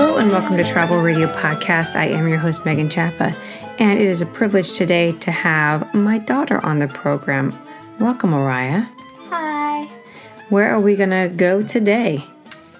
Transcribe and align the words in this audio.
Hello 0.00 0.16
and 0.16 0.30
welcome 0.30 0.56
to 0.56 0.64
Travel 0.64 1.02
Radio 1.02 1.26
Podcast. 1.34 1.94
I 1.94 2.06
am 2.06 2.26
your 2.26 2.38
host, 2.38 2.64
Megan 2.64 2.88
Chapa, 2.88 3.36
and 3.78 4.00
it 4.00 4.06
is 4.06 4.22
a 4.22 4.26
privilege 4.26 4.72
today 4.72 5.12
to 5.18 5.30
have 5.30 5.92
my 5.92 6.16
daughter 6.16 6.64
on 6.64 6.78
the 6.78 6.88
program. 6.88 7.52
Welcome, 7.98 8.30
Mariah. 8.30 8.86
Hi. 9.28 9.84
Where 10.48 10.70
are 10.70 10.80
we 10.80 10.96
going 10.96 11.10
to 11.10 11.28
go 11.28 11.60
today? 11.60 12.24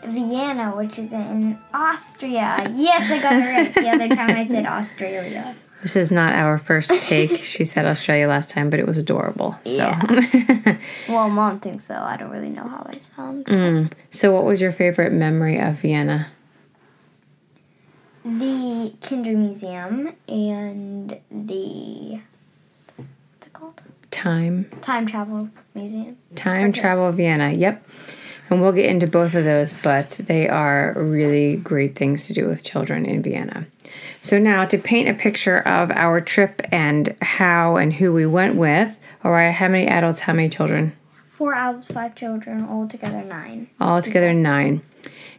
Vienna, 0.02 0.74
which 0.74 0.98
is 0.98 1.12
in 1.12 1.58
Austria. 1.74 2.72
Yes, 2.74 3.10
I 3.10 3.20
got 3.20 3.34
it 3.34 3.44
right 3.44 3.74
the 3.74 3.88
other 3.90 4.08
time 4.16 4.30
I 4.30 4.46
said 4.46 4.64
Australia. 4.80 5.54
This 5.82 5.96
is 5.96 6.10
not 6.10 6.32
our 6.32 6.56
first 6.56 6.90
take. 7.02 7.36
she 7.42 7.66
said 7.66 7.84
Australia 7.84 8.28
last 8.28 8.48
time, 8.48 8.70
but 8.70 8.80
it 8.80 8.86
was 8.86 8.96
adorable. 8.96 9.58
So, 9.64 9.72
Yeah. 9.72 10.78
Well, 11.06 11.28
mom 11.28 11.60
thinks 11.60 11.84
so. 11.84 11.96
I 11.96 12.16
don't 12.16 12.30
really 12.30 12.48
know 12.48 12.66
how 12.66 12.86
I 12.88 12.96
sound. 12.96 13.44
Mm. 13.44 13.92
so 14.08 14.32
what 14.32 14.46
was 14.46 14.62
your 14.62 14.72
favorite 14.72 15.12
memory 15.12 15.58
of 15.58 15.74
Vienna? 15.74 16.28
The 18.24 18.92
Kinder 19.00 19.32
Museum 19.32 20.12
and 20.28 21.20
the 21.30 22.20
what's 22.96 23.46
it 23.46 23.52
called? 23.52 23.80
Time, 24.10 24.70
Time 24.82 25.06
Travel 25.06 25.48
Museum. 25.74 26.16
time 26.34 26.72
travel 26.72 27.10
Vienna. 27.12 27.50
Yep. 27.52 27.86
And 28.50 28.60
we'll 28.60 28.72
get 28.72 28.86
into 28.86 29.06
both 29.06 29.34
of 29.36 29.44
those, 29.44 29.72
but 29.72 30.10
they 30.10 30.48
are 30.48 30.92
really 30.96 31.56
great 31.56 31.94
things 31.94 32.26
to 32.26 32.32
do 32.34 32.46
with 32.46 32.64
children 32.64 33.06
in 33.06 33.22
Vienna. 33.22 33.66
So 34.20 34.38
now 34.38 34.64
to 34.66 34.76
paint 34.76 35.08
a 35.08 35.14
picture 35.14 35.58
of 35.60 35.90
our 35.92 36.20
trip 36.20 36.60
and 36.72 37.16
how 37.22 37.76
and 37.76 37.94
who 37.94 38.12
we 38.12 38.26
went 38.26 38.56
with. 38.56 38.98
All 39.24 39.30
right, 39.30 39.52
how 39.52 39.68
many 39.68 39.86
adults, 39.86 40.20
how 40.20 40.32
many 40.32 40.48
children? 40.48 40.96
Four 41.28 41.54
adults, 41.54 41.90
five 41.90 42.14
children, 42.16 42.64
all 42.64 42.86
together 42.88 43.22
nine. 43.22 43.70
All 43.80 44.02
together 44.02 44.34
nine. 44.34 44.82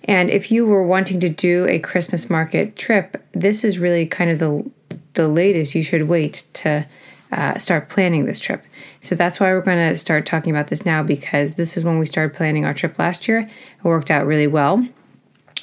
And 0.05 0.29
if 0.29 0.51
you 0.51 0.65
were 0.65 0.85
wanting 0.85 1.19
to 1.19 1.29
do 1.29 1.67
a 1.67 1.79
Christmas 1.79 2.29
market 2.29 2.75
trip, 2.75 3.23
this 3.33 3.63
is 3.63 3.79
really 3.79 4.05
kind 4.05 4.31
of 4.31 4.39
the 4.39 4.71
the 5.13 5.27
latest 5.27 5.75
you 5.75 5.83
should 5.83 6.03
wait 6.03 6.45
to 6.53 6.87
uh, 7.31 7.57
start 7.57 7.89
planning 7.89 8.25
this 8.25 8.39
trip. 8.39 8.63
So 9.01 9.15
that's 9.15 9.39
why 9.39 9.51
we're 9.51 9.61
going 9.61 9.89
to 9.89 9.95
start 9.95 10.25
talking 10.25 10.53
about 10.53 10.67
this 10.67 10.85
now 10.85 11.03
because 11.03 11.55
this 11.55 11.77
is 11.77 11.83
when 11.83 11.97
we 11.97 12.05
started 12.05 12.35
planning 12.35 12.65
our 12.65 12.73
trip 12.73 12.99
last 12.99 13.27
year. 13.27 13.39
It 13.39 13.83
worked 13.83 14.11
out 14.11 14.25
really 14.25 14.47
well. 14.47 14.85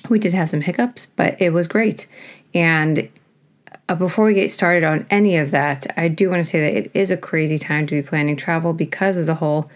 We 0.09 0.19
did 0.19 0.35
have 0.35 0.49
some 0.49 0.63
hiccups, 0.63 1.07
but 1.07 1.41
it 1.41 1.51
was 1.51 1.69
great. 1.69 2.07
And 2.55 3.09
uh, 3.89 3.95
before 3.95 4.27
we 4.27 4.35
get 4.35 4.51
started 4.51 4.85
on 4.85 5.07
any 5.11 5.37
of 5.37 5.51
that, 5.51 5.87
I 5.97 6.09
do 6.09 6.31
want 6.31 6.43
to 6.43 6.49
say 6.49 6.61
that 6.61 6.77
it 6.77 6.91
is 6.95 7.11
a 7.11 7.17
crazy 7.17 7.59
time 7.59 7.87
to 7.87 7.95
be 7.95 8.07
planning 8.07 8.37
travel 8.37 8.73
because 8.73 9.17
of 9.17 9.27
the 9.27 9.37
whole 9.37 9.71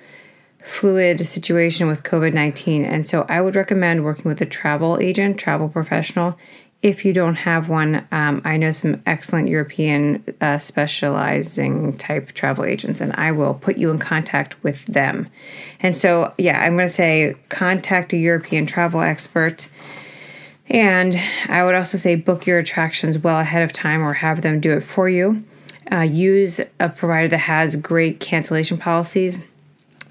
fluid 0.63 1.27
situation 1.27 1.89
with 1.89 2.03
COVID 2.03 2.33
19. 2.33 2.85
And 2.85 3.05
so 3.05 3.27
I 3.29 3.41
would 3.41 3.57
recommend 3.57 4.05
working 4.05 4.29
with 4.29 4.41
a 4.41 4.47
travel 4.47 4.99
agent, 5.01 5.39
travel 5.39 5.69
professional. 5.69 6.39
If 6.83 7.05
you 7.05 7.13
don't 7.13 7.37
have 7.37 7.69
one, 7.69 8.07
um, 8.11 8.43
I 8.45 8.57
know 8.57 8.73
some 8.73 9.03
excellent 9.07 9.49
European 9.49 10.25
uh, 10.41 10.59
specializing 10.59 11.97
type 11.97 12.33
travel 12.33 12.65
agents, 12.65 13.01
and 13.01 13.13
I 13.13 13.31
will 13.31 13.55
put 13.55 13.79
you 13.79 13.91
in 13.91 13.99
contact 14.01 14.61
with 14.65 14.87
them. 14.87 15.29
And 15.79 15.95
so, 15.95 16.35
yeah, 16.39 16.61
I'm 16.61 16.75
going 16.75 16.89
to 16.89 16.93
say 16.93 17.37
contact 17.51 18.13
a 18.13 18.17
European 18.17 18.67
travel 18.67 19.01
expert. 19.01 19.69
And 20.69 21.21
I 21.49 21.63
would 21.63 21.77
also 21.77 21.99
say 21.99 22.17
book 22.17 22.47
your 22.47 22.59
attractions 22.59 23.19
well 23.19 23.39
ahead 23.39 23.63
of 23.63 23.73
time 23.73 24.03
or 24.03 24.15
have 24.15 24.43
them 24.43 24.59
do 24.59 24.73
it 24.73 24.81
for 24.81 25.09
you. 25.09 25.45
Uh, 25.91 26.01
use 26.01 26.61
a 26.81 26.89
provider 26.89 27.29
that 27.29 27.39
has 27.39 27.77
great 27.77 28.19
cancellation 28.19 28.79
policies. 28.79 29.47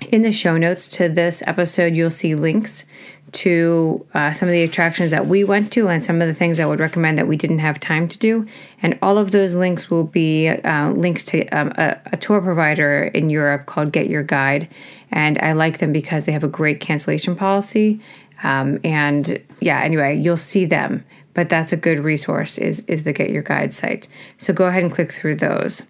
In 0.10 0.24
the 0.24 0.32
show 0.32 0.58
notes 0.58 0.90
to 0.98 1.08
this 1.08 1.44
episode, 1.46 1.96
you'll 1.96 2.10
see 2.10 2.36
links 2.36 2.86
to 3.32 4.06
uh, 4.14 4.34
some 4.34 4.50
of 4.50 4.54
the 4.54 4.64
attractions 4.64 5.12
that 5.12 5.26
we 5.26 5.44
went 5.44 5.72
to 5.72 5.88
and 5.88 6.04
some 6.04 6.22
of 6.22 6.28
the 6.28 6.34
things 6.34 6.60
I 6.60 6.66
would 6.66 6.80
recommend 6.80 7.18
that 7.18 7.28
we 7.28 7.38
didn't 7.38 7.60
have 7.60 7.80
time 7.80 8.08
to 8.10 8.20
do. 8.20 8.46
And 8.82 8.98
all 9.02 9.18
of 9.18 9.32
those 9.32 9.56
links 9.56 9.90
will 9.90 10.04
be 10.04 10.50
uh, 10.50 10.92
links 10.92 11.24
to 11.26 11.48
um, 11.50 11.72
a, 11.78 11.98
a 12.08 12.18
tour 12.18 12.42
provider 12.42 13.04
in 13.04 13.30
Europe 13.30 13.68
called 13.68 13.94
Get 13.94 14.10
Your 14.10 14.24
Guide. 14.24 14.68
And 15.12 15.38
I 15.40 15.54
like 15.54 15.78
them 15.80 15.94
because 15.94 16.26
they 16.26 16.34
have 16.34 16.44
a 16.44 16.50
great 16.50 16.82
cancellation 16.82 17.36
policy. 17.36 18.02
Um, 18.44 18.80
and 18.84 19.42
yeah, 19.62 19.80
anyway, 19.82 20.18
you'll 20.18 20.36
see 20.36 20.66
them. 20.66 21.06
But 21.34 21.50
that's 21.50 21.72
a 21.72 21.78
good 21.78 22.00
resource 22.00 22.58
is 22.58 22.82
is 22.88 23.04
the 23.04 23.14
Get 23.14 23.30
Your 23.30 23.44
Guide 23.44 23.74
site. 23.74 24.08
So 24.38 24.54
go 24.54 24.66
ahead 24.66 24.84
and 24.84 24.92
click 24.92 25.12
through 25.12 25.36
those. 25.36 25.84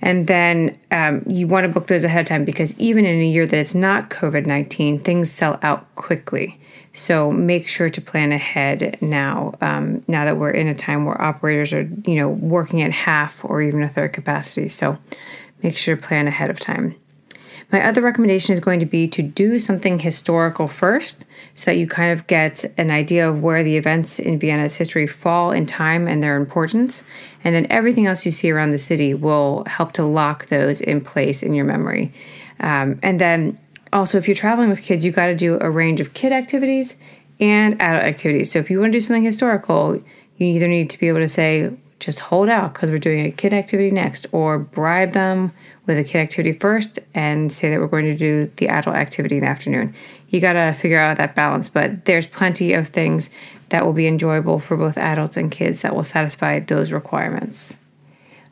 And 0.00 0.26
then 0.26 0.76
um, 0.90 1.22
you 1.26 1.46
want 1.46 1.64
to 1.64 1.72
book 1.72 1.86
those 1.86 2.04
ahead 2.04 2.22
of 2.22 2.28
time 2.28 2.44
because 2.44 2.78
even 2.78 3.04
in 3.04 3.20
a 3.20 3.24
year 3.24 3.46
that 3.46 3.58
it's 3.58 3.74
not 3.74 4.10
COVID 4.10 4.46
19, 4.46 4.98
things 4.98 5.30
sell 5.30 5.58
out 5.62 5.94
quickly. 5.94 6.60
So 6.92 7.32
make 7.32 7.66
sure 7.66 7.88
to 7.88 8.00
plan 8.00 8.32
ahead 8.32 8.98
now, 9.00 9.54
um, 9.60 10.04
now 10.08 10.24
that 10.26 10.36
we're 10.36 10.50
in 10.50 10.68
a 10.68 10.74
time 10.74 11.06
where 11.06 11.20
operators 11.20 11.72
are, 11.72 11.88
you 12.04 12.16
know, 12.16 12.28
working 12.28 12.82
at 12.82 12.92
half 12.92 13.42
or 13.44 13.62
even 13.62 13.82
a 13.82 13.88
third 13.88 14.12
capacity. 14.12 14.68
So 14.68 14.98
make 15.62 15.76
sure 15.76 15.96
to 15.96 16.02
plan 16.02 16.28
ahead 16.28 16.50
of 16.50 16.60
time. 16.60 16.96
My 17.72 17.82
other 17.82 18.02
recommendation 18.02 18.52
is 18.52 18.60
going 18.60 18.80
to 18.80 18.86
be 18.86 19.08
to 19.08 19.22
do 19.22 19.58
something 19.58 19.98
historical 19.98 20.68
first 20.68 21.24
so 21.54 21.70
that 21.70 21.78
you 21.78 21.88
kind 21.88 22.12
of 22.12 22.26
get 22.26 22.66
an 22.76 22.90
idea 22.90 23.26
of 23.26 23.42
where 23.42 23.64
the 23.64 23.78
events 23.78 24.18
in 24.18 24.38
Vienna's 24.38 24.76
history 24.76 25.06
fall 25.06 25.52
in 25.52 25.64
time 25.64 26.06
and 26.06 26.22
their 26.22 26.36
importance. 26.36 27.02
And 27.42 27.54
then 27.54 27.66
everything 27.70 28.06
else 28.06 28.26
you 28.26 28.30
see 28.30 28.50
around 28.50 28.70
the 28.70 28.78
city 28.78 29.14
will 29.14 29.64
help 29.66 29.92
to 29.92 30.04
lock 30.04 30.48
those 30.48 30.82
in 30.82 31.00
place 31.00 31.42
in 31.42 31.54
your 31.54 31.64
memory. 31.64 32.12
Um, 32.60 33.00
and 33.02 33.18
then 33.18 33.58
also, 33.90 34.18
if 34.18 34.28
you're 34.28 34.34
traveling 34.34 34.68
with 34.68 34.82
kids, 34.82 35.04
you 35.04 35.10
got 35.10 35.26
to 35.26 35.34
do 35.34 35.58
a 35.60 35.70
range 35.70 36.00
of 36.00 36.12
kid 36.12 36.32
activities 36.32 36.98
and 37.40 37.80
adult 37.80 38.04
activities. 38.04 38.52
So 38.52 38.58
if 38.58 38.70
you 38.70 38.80
want 38.80 38.92
to 38.92 38.98
do 38.98 39.00
something 39.00 39.24
historical, 39.24 40.02
you 40.36 40.46
either 40.46 40.68
need 40.68 40.90
to 40.90 40.98
be 40.98 41.08
able 41.08 41.20
to 41.20 41.28
say, 41.28 41.70
just 42.02 42.20
hold 42.20 42.48
out 42.48 42.74
because 42.74 42.90
we're 42.90 42.98
doing 42.98 43.24
a 43.24 43.30
kid 43.30 43.54
activity 43.54 43.90
next, 43.90 44.26
or 44.32 44.58
bribe 44.58 45.12
them 45.12 45.52
with 45.86 45.98
a 45.98 46.04
kid 46.04 46.18
activity 46.18 46.52
first 46.52 46.98
and 47.14 47.52
say 47.52 47.70
that 47.70 47.78
we're 47.78 47.86
going 47.86 48.04
to 48.04 48.16
do 48.16 48.50
the 48.56 48.68
adult 48.68 48.96
activity 48.96 49.36
in 49.36 49.42
the 49.42 49.48
afternoon. 49.48 49.94
You 50.28 50.40
got 50.40 50.54
to 50.54 50.72
figure 50.72 50.98
out 50.98 51.16
that 51.18 51.34
balance, 51.34 51.68
but 51.68 52.04
there's 52.04 52.26
plenty 52.26 52.72
of 52.72 52.88
things 52.88 53.30
that 53.68 53.84
will 53.84 53.92
be 53.92 54.06
enjoyable 54.06 54.58
for 54.58 54.76
both 54.76 54.98
adults 54.98 55.36
and 55.36 55.50
kids 55.50 55.82
that 55.82 55.94
will 55.94 56.04
satisfy 56.04 56.58
those 56.58 56.92
requirements. 56.92 57.78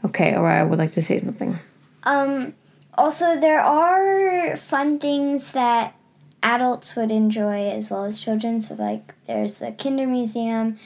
Okay, 0.05 0.35
or 0.35 0.49
I 0.49 0.63
would 0.63 0.79
like 0.79 0.93
to 0.93 1.03
say 1.03 1.19
something. 1.19 1.59
Um, 2.05 2.55
also, 2.97 3.39
there 3.39 3.61
are 3.61 4.57
fun 4.57 4.99
things 4.99 5.53
that 5.53 5.95
adults 6.43 6.97
would 6.97 7.11
enjoy 7.11 7.69
as 7.69 7.91
well 7.91 8.05
as 8.05 8.19
children. 8.21 8.61
So, 8.61 8.77
like, 8.77 9.15
there's 9.27 9.59
the 9.59 9.73
Kinder 9.73 10.07
Museum 10.07 10.79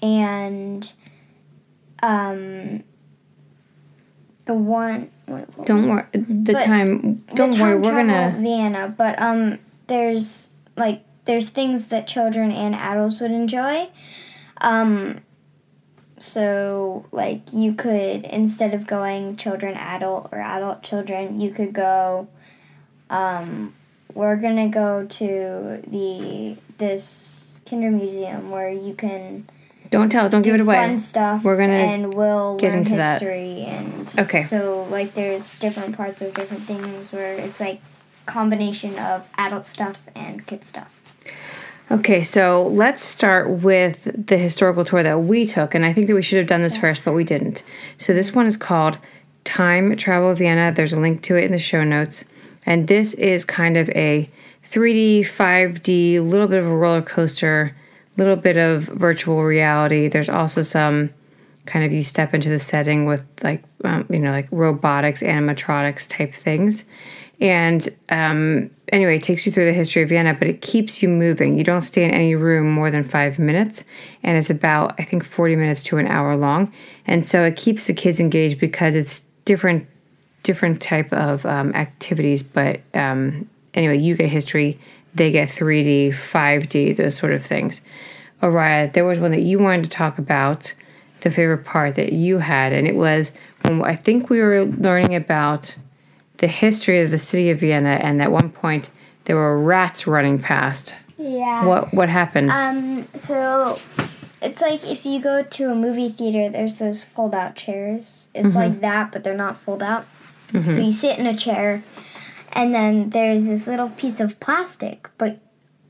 and 0.00 0.92
um, 2.02 2.82
the 4.44 4.54
one. 4.54 5.10
What, 5.26 5.64
Don't 5.66 5.88
worry. 5.88 6.06
The 6.12 6.54
time. 6.54 7.24
Don't 7.34 7.58
worry. 7.58 7.74
time 7.74 7.82
We're 7.82 7.94
gonna. 7.94 8.36
Vienna, 8.38 8.94
but 8.96 9.20
um, 9.20 9.58
there's 9.86 10.54
like 10.76 11.04
there's 11.24 11.48
things 11.48 11.88
that 11.88 12.08
children 12.08 12.50
and 12.50 12.74
adults 12.74 13.20
would 13.20 13.30
enjoy. 13.30 13.88
Um, 14.60 15.20
so 16.18 17.06
like 17.12 17.52
you 17.52 17.74
could 17.74 18.24
instead 18.24 18.74
of 18.74 18.86
going 18.86 19.36
children 19.36 19.74
adult 19.74 20.28
or 20.32 20.40
adult 20.40 20.82
children, 20.82 21.40
you 21.40 21.50
could 21.50 21.72
go. 21.72 22.28
Um, 23.10 23.74
we're 24.14 24.36
gonna 24.36 24.68
go 24.68 25.06
to 25.06 25.82
the 25.86 26.56
this 26.78 27.60
Kinder 27.68 27.90
Museum 27.90 28.50
where 28.50 28.70
you 28.70 28.94
can 28.94 29.48
Don't 29.92 30.10
tell. 30.10 30.28
Don't 30.28 30.42
give 30.42 30.54
it 30.54 30.60
away. 30.62 30.74
fun 30.74 30.98
stuff. 30.98 31.44
We're 31.44 31.58
gonna 31.58 31.74
and 31.74 32.14
we'll 32.14 32.56
get 32.56 32.70
learn 32.70 32.78
into 32.78 32.96
that. 32.96 33.20
history 33.20 33.62
and 33.62 34.12
Okay. 34.18 34.42
So 34.42 34.88
like, 34.90 35.14
there's 35.14 35.58
different 35.58 35.96
parts 35.96 36.22
of 36.22 36.34
different 36.34 36.64
things 36.64 37.12
where 37.12 37.34
it's 37.34 37.60
like 37.60 37.80
combination 38.26 38.98
of 38.98 39.28
adult 39.36 39.66
stuff 39.66 40.08
and 40.14 40.46
kid 40.46 40.64
stuff. 40.64 40.98
Okay, 41.90 42.22
so 42.22 42.62
let's 42.62 43.04
start 43.04 43.50
with 43.50 44.26
the 44.26 44.38
historical 44.38 44.82
tour 44.82 45.02
that 45.02 45.20
we 45.20 45.44
took, 45.44 45.74
and 45.74 45.84
I 45.84 45.92
think 45.92 46.06
that 46.06 46.14
we 46.14 46.22
should 46.22 46.38
have 46.38 46.46
done 46.46 46.62
this 46.62 46.76
first, 46.76 47.04
but 47.04 47.12
we 47.12 47.22
didn't. 47.22 47.62
So 47.98 48.14
this 48.14 48.34
one 48.34 48.46
is 48.46 48.56
called 48.56 48.96
Time 49.44 49.94
Travel 49.96 50.32
Vienna. 50.34 50.72
There's 50.72 50.94
a 50.94 51.00
link 51.00 51.20
to 51.24 51.36
it 51.36 51.44
in 51.44 51.52
the 51.52 51.58
show 51.58 51.84
notes, 51.84 52.24
and 52.64 52.88
this 52.88 53.12
is 53.12 53.44
kind 53.44 53.76
of 53.76 53.90
a 53.90 54.30
3D, 54.64 55.20
5D, 55.20 56.14
a 56.14 56.20
little 56.20 56.46
bit 56.46 56.60
of 56.60 56.66
a 56.66 56.74
roller 56.74 57.02
coaster, 57.02 57.76
little 58.16 58.36
bit 58.36 58.56
of 58.56 58.84
virtual 58.84 59.42
reality. 59.42 60.08
There's 60.08 60.28
also 60.28 60.62
some 60.62 61.10
kind 61.64 61.84
of 61.84 61.92
you 61.92 62.02
step 62.02 62.34
into 62.34 62.48
the 62.48 62.58
setting 62.58 63.06
with 63.06 63.24
like 63.42 63.62
um, 63.84 64.06
you 64.10 64.18
know 64.18 64.30
like 64.30 64.48
robotics, 64.50 65.22
animatronics 65.22 66.08
type 66.08 66.32
things, 66.32 66.84
and 67.40 67.88
um, 68.08 68.70
anyway, 68.88 69.16
it 69.16 69.22
takes 69.22 69.46
you 69.46 69.52
through 69.52 69.64
the 69.64 69.72
history 69.72 70.02
of 70.02 70.08
Vienna, 70.08 70.34
but 70.34 70.46
it 70.46 70.60
keeps 70.60 71.02
you 71.02 71.08
moving. 71.08 71.58
You 71.58 71.64
don't 71.64 71.80
stay 71.80 72.04
in 72.04 72.10
any 72.12 72.34
room 72.34 72.70
more 72.70 72.90
than 72.90 73.02
five 73.02 73.38
minutes, 73.38 73.84
and 74.22 74.38
it's 74.38 74.50
about 74.50 74.94
I 74.98 75.04
think 75.04 75.24
forty 75.24 75.56
minutes 75.56 75.82
to 75.84 75.98
an 75.98 76.06
hour 76.06 76.36
long, 76.36 76.72
and 77.06 77.24
so 77.24 77.44
it 77.44 77.56
keeps 77.56 77.86
the 77.86 77.94
kids 77.94 78.20
engaged 78.20 78.60
because 78.60 78.94
it's 78.94 79.26
different 79.44 79.88
different 80.42 80.82
type 80.82 81.12
of 81.12 81.46
um, 81.46 81.74
activities. 81.74 82.42
But 82.42 82.80
um, 82.94 83.48
anyway, 83.74 83.98
you 83.98 84.16
get 84.16 84.28
history, 84.28 84.78
they 85.14 85.30
get 85.30 85.50
three 85.50 85.82
D, 85.82 86.10
five 86.10 86.68
D, 86.68 86.92
those 86.92 87.16
sort 87.16 87.32
of 87.32 87.44
things. 87.44 87.82
Araya, 88.42 88.92
there 88.92 89.04
was 89.04 89.20
one 89.20 89.30
that 89.30 89.42
you 89.42 89.58
wanted 89.58 89.84
to 89.84 89.90
talk 89.90 90.18
about, 90.18 90.74
the 91.20 91.30
favorite 91.30 91.64
part 91.64 91.94
that 91.94 92.12
you 92.12 92.38
had, 92.38 92.72
and 92.72 92.86
it 92.86 92.96
was 92.96 93.32
when 93.62 93.82
I 93.82 93.94
think 93.94 94.28
we 94.28 94.40
were 94.40 94.64
learning 94.64 95.14
about 95.14 95.76
the 96.38 96.48
history 96.48 97.00
of 97.00 97.10
the 97.10 97.18
city 97.18 97.50
of 97.50 97.60
Vienna, 97.60 98.00
and 98.02 98.20
at 98.20 98.32
one 98.32 98.50
point 98.50 98.90
there 99.26 99.36
were 99.36 99.60
rats 99.60 100.06
running 100.06 100.40
past. 100.40 100.96
Yeah. 101.16 101.64
What 101.64 101.94
what 101.94 102.08
happened? 102.08 102.50
Um, 102.50 103.06
so 103.14 103.78
it's 104.40 104.60
like 104.60 104.84
if 104.84 105.06
you 105.06 105.20
go 105.20 105.44
to 105.44 105.70
a 105.70 105.74
movie 105.74 106.08
theater, 106.08 106.50
there's 106.50 106.80
those 106.80 107.04
fold 107.04 107.32
out 107.32 107.54
chairs. 107.54 108.28
It's 108.34 108.56
like 108.56 108.80
that, 108.80 109.12
but 109.12 109.22
they're 109.22 109.36
not 109.36 109.56
fold 109.56 109.82
out. 109.84 110.06
So 110.50 110.58
you 110.58 110.92
sit 110.92 111.18
in 111.18 111.26
a 111.26 111.36
chair, 111.36 111.82
and 112.52 112.74
then 112.74 113.10
there's 113.10 113.46
this 113.46 113.66
little 113.66 113.90
piece 113.90 114.20
of 114.20 114.38
plastic. 114.40 115.08
But 115.18 115.38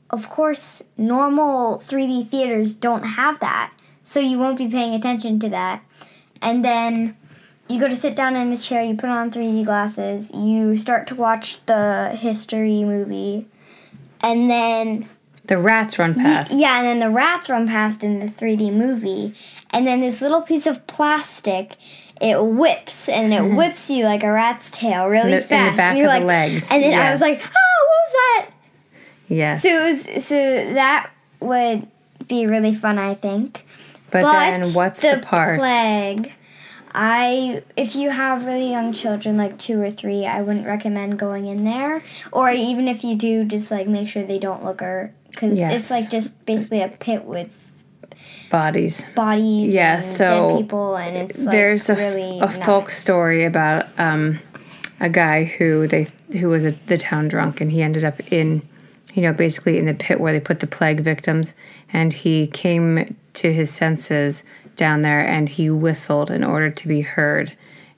of 0.09 0.29
course, 0.29 0.83
normal 0.97 1.79
3D 1.79 2.29
theaters 2.29 2.73
don't 2.73 3.03
have 3.03 3.39
that. 3.39 3.73
So 4.03 4.19
you 4.19 4.37
won't 4.37 4.57
be 4.57 4.67
paying 4.67 4.93
attention 4.93 5.39
to 5.39 5.49
that. 5.49 5.83
And 6.41 6.63
then 6.63 7.15
you 7.67 7.79
go 7.79 7.87
to 7.87 7.95
sit 7.95 8.15
down 8.15 8.35
in 8.35 8.51
a 8.51 8.57
chair, 8.57 8.83
you 8.83 8.95
put 8.95 9.09
on 9.09 9.31
3D 9.31 9.65
glasses, 9.65 10.31
you 10.33 10.77
start 10.77 11.07
to 11.07 11.15
watch 11.15 11.65
the 11.65 12.09
history 12.09 12.83
movie, 12.83 13.47
and 14.21 14.49
then 14.49 15.09
the 15.45 15.57
rats 15.57 15.97
run 15.97 16.13
past. 16.13 16.53
yeah, 16.53 16.79
and 16.79 16.87
then 16.87 16.99
the 16.99 17.13
rats 17.13 17.49
run 17.49 17.67
past 17.67 18.03
in 18.03 18.19
the 18.19 18.27
3D 18.27 18.73
movie, 18.73 19.33
and 19.71 19.87
then 19.87 20.01
this 20.01 20.21
little 20.21 20.41
piece 20.41 20.65
of 20.65 20.85
plastic, 20.87 21.75
it 22.23 22.41
whips 22.43 23.09
and 23.09 23.33
it 23.33 23.41
whips 23.43 23.89
you 23.89 24.05
like 24.05 24.23
a 24.23 24.31
rat's 24.31 24.71
tail 24.71 25.07
really 25.07 25.33
Mm-hmm. 25.33 25.33
In 25.33 25.35
the- 25.35 25.41
the 25.41 25.47
fast. 25.47 25.77
back 25.77 25.89
and 25.91 25.97
you're 25.99 26.07
of 26.07 26.13
the 26.13 26.19
like, 26.19 26.27
legs, 26.51 26.67
And 26.71 26.81
then 26.83 26.93
I 26.99 27.11
was 27.11 27.21
like, 27.21 27.37
oh, 27.37 27.87
what 27.89 27.99
was 28.05 28.13
that? 28.13 28.49
Yes. 29.27 29.61
So 29.61 29.67
it 29.69 29.83
was, 30.15 30.25
so 30.25 30.35
that 30.35 31.09
would 31.39 31.87
be 32.27 32.45
really 32.47 32.73
fun, 32.73 32.97
I 32.97 33.13
think. 33.15 33.65
but, 34.11 34.23
then 34.31 34.63
what's 34.73 35.01
the, 35.01 35.21
part? 35.23 35.59
plague? 35.59 36.31
I 36.95 37.63
if 37.75 37.95
you 37.95 38.11
have 38.11 38.45
really 38.45 38.69
young 38.69 38.93
children 38.93 39.35
like 39.35 39.57
two 39.57 39.81
or 39.81 39.89
three, 39.89 40.27
I 40.27 40.41
wouldn't 40.43 40.67
recommend 40.67 41.17
going 41.17 41.47
in 41.47 41.63
there. 41.65 42.03
Or 42.31 42.51
even 42.51 42.87
if 42.87 43.03
you 43.03 43.15
do, 43.15 43.45
just 43.45 43.71
like 43.71 43.87
make 43.87 44.07
sure 44.07 44.21
they 44.23 44.37
don't 44.37 44.63
look 44.63 44.81
or 44.83 45.11
because 45.31 45.57
Yes. 45.57 45.73
it's 45.73 45.89
like 45.91 46.11
just 46.11 46.45
basically 46.45 46.81
a 46.83 46.89
pit 46.89 47.25
with 47.25 47.49
Bodies. 48.53 49.03
bodies 49.15 49.73
Yeah, 49.73 49.99
so 49.99 50.49
dead 50.49 50.57
people 50.59 50.95
and 50.95 51.17
it's 51.17 51.39
like 51.39 51.51
There's 51.51 51.89
a, 51.89 51.93
f- 51.93 51.97
really 51.97 52.37
a 52.37 52.45
not- 52.45 52.63
folk 52.63 52.91
story 52.91 53.45
about 53.45 53.87
um, 53.97 54.39
a 54.99 55.09
guy 55.09 55.45
who 55.45 55.87
they 55.87 56.05
who 56.33 56.49
was 56.49 56.63
a, 56.63 56.71
the 56.85 56.99
town 56.99 57.29
drunk, 57.29 57.61
and 57.61 57.71
he 57.71 57.81
ended 57.81 58.03
up 58.03 58.31
in, 58.31 58.61
you 59.15 59.23
know, 59.23 59.33
basically 59.33 59.79
in 59.79 59.87
the 59.87 59.95
pit 59.95 60.19
where 60.19 60.31
they 60.33 60.39
put 60.39 60.59
the 60.59 60.67
plague 60.67 60.99
victims, 60.99 61.55
and 61.91 62.13
he 62.13 62.45
came 62.45 63.15
to 63.33 63.51
his 63.51 63.71
senses 63.71 64.43
down 64.75 65.01
there, 65.01 65.27
and 65.27 65.49
he 65.49 65.71
whistled 65.71 66.29
in 66.29 66.43
order 66.43 66.69
to 66.69 66.87
be 66.87 67.01
heard, 67.01 67.53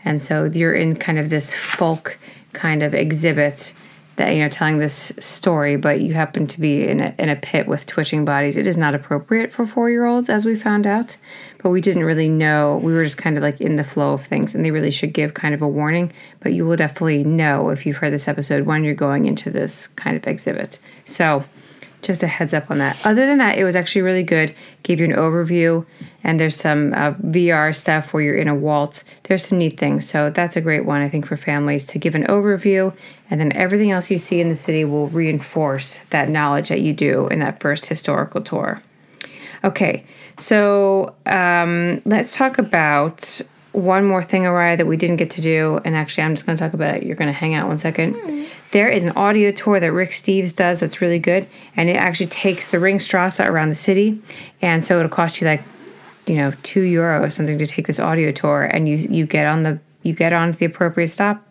and 0.05 0.21
so 0.21 0.45
you're 0.45 0.73
in 0.73 0.95
kind 0.95 1.19
of 1.19 1.29
this 1.29 1.53
folk 1.53 2.17
kind 2.53 2.81
of 2.81 2.93
exhibit 2.93 3.73
that 4.17 4.29
you 4.31 4.39
know 4.39 4.49
telling 4.49 4.77
this 4.77 5.11
story 5.19 5.75
but 5.75 6.01
you 6.01 6.13
happen 6.13 6.47
to 6.47 6.59
be 6.59 6.87
in 6.87 7.01
a, 7.01 7.15
in 7.19 7.29
a 7.29 7.35
pit 7.35 7.67
with 7.67 7.85
twitching 7.85 8.25
bodies. 8.25 8.57
It 8.57 8.67
is 8.67 8.77
not 8.77 8.95
appropriate 8.95 9.51
for 9.51 9.65
four 9.65 9.89
year 9.89 10.05
olds 10.05 10.29
as 10.29 10.45
we 10.45 10.55
found 10.55 10.87
out 10.87 11.17
but 11.61 11.69
we 11.71 11.81
didn't 11.81 12.03
really 12.03 12.29
know. 12.29 12.79
We 12.83 12.93
were 12.93 13.03
just 13.03 13.17
kind 13.17 13.37
of 13.37 13.43
like 13.43 13.59
in 13.59 13.75
the 13.75 13.83
flow 13.83 14.13
of 14.13 14.23
things 14.23 14.55
and 14.55 14.63
they 14.63 14.71
really 14.71 14.91
should 14.91 15.13
give 15.13 15.33
kind 15.33 15.53
of 15.53 15.61
a 15.61 15.67
warning 15.67 16.11
but 16.39 16.53
you 16.53 16.65
will 16.65 16.77
definitely 16.77 17.23
know 17.23 17.69
if 17.69 17.85
you've 17.85 17.97
heard 17.97 18.13
this 18.13 18.27
episode 18.27 18.65
when 18.65 18.83
you're 18.83 18.93
going 18.93 19.25
into 19.25 19.49
this 19.49 19.87
kind 19.87 20.15
of 20.15 20.27
exhibit. 20.27 20.79
So 21.05 21.43
just 22.05 22.23
a 22.23 22.27
heads 22.27 22.53
up 22.53 22.69
on 22.71 22.77
that. 22.77 23.03
Other 23.05 23.25
than 23.25 23.37
that, 23.39 23.57
it 23.57 23.63
was 23.63 23.75
actually 23.75 24.01
really 24.03 24.23
good. 24.23 24.53
Gave 24.83 24.99
you 24.99 25.05
an 25.05 25.13
overview, 25.13 25.85
and 26.23 26.39
there's 26.39 26.55
some 26.55 26.93
uh, 26.93 27.13
VR 27.13 27.75
stuff 27.75 28.13
where 28.13 28.23
you're 28.23 28.35
in 28.35 28.47
a 28.47 28.55
waltz. 28.55 29.03
There's 29.23 29.45
some 29.45 29.57
neat 29.57 29.79
things. 29.79 30.07
So 30.07 30.29
that's 30.29 30.55
a 30.55 30.61
great 30.61 30.85
one, 30.85 31.01
I 31.01 31.09
think, 31.09 31.25
for 31.25 31.37
families 31.37 31.87
to 31.87 31.99
give 31.99 32.15
an 32.15 32.25
overview, 32.25 32.95
and 33.29 33.39
then 33.39 33.51
everything 33.53 33.91
else 33.91 34.11
you 34.11 34.17
see 34.17 34.39
in 34.39 34.49
the 34.49 34.55
city 34.55 34.85
will 34.85 35.07
reinforce 35.09 35.99
that 36.09 36.29
knowledge 36.29 36.69
that 36.69 36.81
you 36.81 36.93
do 36.93 37.27
in 37.27 37.39
that 37.39 37.59
first 37.59 37.87
historical 37.87 38.41
tour. 38.41 38.81
Okay, 39.63 40.05
so 40.37 41.15
um, 41.25 42.01
let's 42.05 42.35
talk 42.35 42.59
about 42.59 43.41
one 43.75 44.05
more 44.05 44.23
thing, 44.23 44.43
Araya, 44.43 44.77
that 44.77 44.87
we 44.87 44.97
didn't 44.97 45.17
get 45.17 45.29
to 45.31 45.41
do. 45.41 45.81
And 45.83 45.95
actually, 45.95 46.23
I'm 46.23 46.35
just 46.35 46.45
going 46.45 46.57
to 46.57 46.63
talk 46.63 46.73
about 46.73 46.95
it. 46.95 47.03
You're 47.03 47.15
going 47.15 47.27
to 47.27 47.33
hang 47.33 47.53
out 47.53 47.67
one 47.67 47.77
second. 47.77 48.13
Hmm. 48.13 48.43
There 48.71 48.89
is 48.89 49.05
an 49.05 49.11
audio 49.11 49.51
tour 49.51 49.79
that 49.79 49.91
Rick 49.91 50.11
Steves 50.11 50.55
does 50.55 50.79
that's 50.79 51.01
really 51.01 51.19
good. 51.19 51.47
And 51.75 51.89
it 51.89 51.97
actually 51.97 52.27
takes 52.27 52.69
the 52.69 52.77
Ringstrasse 52.77 53.45
around 53.45 53.69
the 53.69 53.75
city. 53.75 54.21
And 54.61 54.83
so 54.83 54.99
it'll 54.99 55.09
cost 55.09 55.41
you 55.41 55.47
like, 55.47 55.63
you 56.25 56.35
know, 56.35 56.53
two 56.63 56.81
euro 56.81 57.21
or 57.23 57.29
something 57.29 57.57
to 57.57 57.67
take 57.67 57.87
this 57.87 57.99
audio 57.99 58.31
tour. 58.31 58.63
And 58.63 58.87
you, 58.87 58.97
you 58.97 59.25
get 59.25 59.45
on 59.45 59.63
the, 59.63 59.79
you 60.03 60.13
get 60.13 60.33
on 60.33 60.53
to 60.53 60.57
the 60.57 60.65
appropriate 60.65 61.09
stop. 61.09 61.41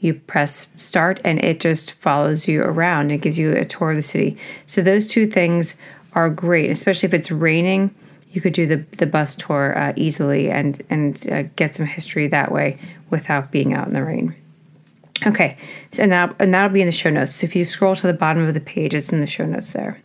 You 0.00 0.14
press 0.14 0.68
start 0.76 1.20
and 1.24 1.42
it 1.42 1.58
just 1.58 1.92
follows 1.92 2.46
you 2.46 2.62
around. 2.62 3.10
It 3.10 3.18
gives 3.18 3.38
you 3.38 3.52
a 3.52 3.64
tour 3.64 3.90
of 3.90 3.96
the 3.96 4.02
city. 4.02 4.36
So 4.64 4.80
those 4.80 5.08
two 5.08 5.26
things 5.26 5.76
are 6.12 6.30
great, 6.30 6.70
especially 6.70 7.08
if 7.08 7.14
it's 7.14 7.30
raining 7.30 7.94
you 8.30 8.40
could 8.40 8.52
do 8.52 8.66
the 8.66 8.76
the 8.96 9.06
bus 9.06 9.36
tour 9.36 9.76
uh, 9.76 9.92
easily 9.96 10.50
and 10.50 10.82
and 10.90 11.30
uh, 11.30 11.42
get 11.56 11.74
some 11.74 11.86
history 11.86 12.26
that 12.28 12.52
way 12.52 12.78
without 13.10 13.50
being 13.50 13.72
out 13.74 13.86
in 13.86 13.94
the 13.94 14.04
rain. 14.04 14.34
Okay, 15.26 15.56
so 15.90 16.02
and 16.02 16.12
that 16.12 16.34
and 16.38 16.54
that'll 16.54 16.70
be 16.70 16.80
in 16.80 16.86
the 16.86 16.92
show 16.92 17.10
notes. 17.10 17.36
So 17.36 17.44
if 17.44 17.56
you 17.56 17.64
scroll 17.64 17.96
to 17.96 18.06
the 18.06 18.12
bottom 18.12 18.44
of 18.44 18.54
the 18.54 18.60
page, 18.60 18.94
it's 18.94 19.12
in 19.12 19.20
the 19.20 19.26
show 19.26 19.46
notes 19.46 19.72
there. 19.72 20.00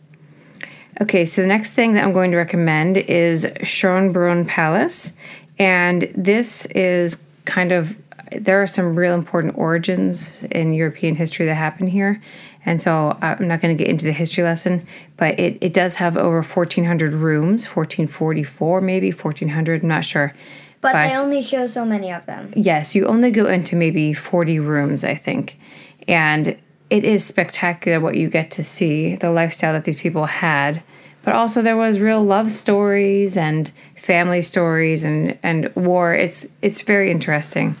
Okay, 1.00 1.24
so 1.24 1.42
the 1.42 1.48
next 1.48 1.72
thing 1.72 1.94
that 1.94 2.04
I'm 2.04 2.12
going 2.12 2.30
to 2.30 2.36
recommend 2.36 2.96
is 2.96 3.44
Schönbrunn 3.44 4.46
Palace, 4.46 5.12
and 5.58 6.02
this 6.16 6.66
is 6.66 7.26
kind 7.44 7.72
of 7.72 7.96
there 8.32 8.60
are 8.62 8.66
some 8.66 8.96
real 8.96 9.14
important 9.14 9.56
origins 9.56 10.42
in 10.44 10.72
European 10.72 11.14
history 11.14 11.46
that 11.46 11.54
happen 11.54 11.86
here. 11.86 12.20
And 12.66 12.80
so 12.80 13.10
uh, 13.22 13.36
I'm 13.38 13.48
not 13.48 13.60
going 13.60 13.76
to 13.76 13.82
get 13.82 13.90
into 13.90 14.04
the 14.04 14.12
history 14.12 14.44
lesson, 14.44 14.86
but 15.16 15.38
it, 15.38 15.58
it 15.60 15.72
does 15.72 15.96
have 15.96 16.16
over 16.16 16.42
1,400 16.42 17.12
rooms, 17.12 17.66
1,444 17.66 18.80
maybe, 18.80 19.10
1,400, 19.10 19.82
I'm 19.82 19.88
not 19.88 20.04
sure. 20.04 20.34
But, 20.80 20.92
they 20.92 21.16
only 21.16 21.40
show 21.40 21.66
so 21.66 21.84
many 21.84 22.12
of 22.12 22.26
them. 22.26 22.52
Yes, 22.54 22.94
you 22.94 23.06
only 23.06 23.30
go 23.30 23.46
into 23.46 23.74
maybe 23.74 24.12
40 24.12 24.60
rooms, 24.60 25.02
I 25.02 25.14
think. 25.14 25.58
And 26.06 26.58
it 26.90 27.04
is 27.04 27.24
spectacular 27.24 28.00
what 28.00 28.16
you 28.16 28.28
get 28.28 28.50
to 28.52 28.62
see, 28.62 29.16
the 29.16 29.30
lifestyle 29.30 29.72
that 29.72 29.84
these 29.84 30.00
people 30.00 30.26
had. 30.26 30.82
But 31.22 31.34
also 31.34 31.62
there 31.62 31.76
was 31.76 32.00
real 32.00 32.22
love 32.22 32.50
stories 32.50 33.36
and 33.36 33.72
family 33.96 34.42
stories 34.42 35.04
and, 35.04 35.38
and 35.42 35.74
war. 35.74 36.12
It's 36.12 36.46
it's 36.60 36.82
very 36.82 37.10
interesting. 37.10 37.76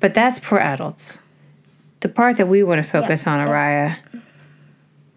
But 0.00 0.14
that's 0.14 0.38
for 0.38 0.58
adults. 0.58 1.18
The 2.00 2.08
part 2.08 2.36
that 2.36 2.48
we 2.48 2.62
want 2.62 2.84
to 2.84 2.88
focus 2.88 3.26
on, 3.26 3.44
Araya. 3.46 3.96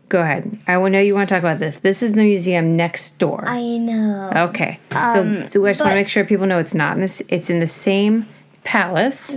Go 0.09 0.21
ahead. 0.21 0.59
I 0.67 0.77
know 0.89 1.00
you 1.00 1.13
want 1.13 1.29
to 1.29 1.35
talk 1.35 1.41
about 1.41 1.59
this. 1.59 1.79
This 1.79 2.03
is 2.03 2.13
the 2.13 2.23
museum 2.23 2.75
next 2.75 3.17
door. 3.17 3.45
I 3.47 3.77
know. 3.77 4.29
Okay. 4.35 4.79
so, 4.91 4.97
um, 4.97 5.47
so 5.47 5.65
I 5.65 5.69
just 5.69 5.79
want 5.79 5.91
to 5.91 5.95
make 5.95 6.09
sure 6.09 6.25
people 6.25 6.47
know 6.47 6.59
it's 6.59 6.73
not 6.73 6.95
in 6.95 7.01
this. 7.01 7.21
It's 7.29 7.50
in 7.50 7.59
the 7.59 7.67
same 7.67 8.27
palace. 8.65 9.33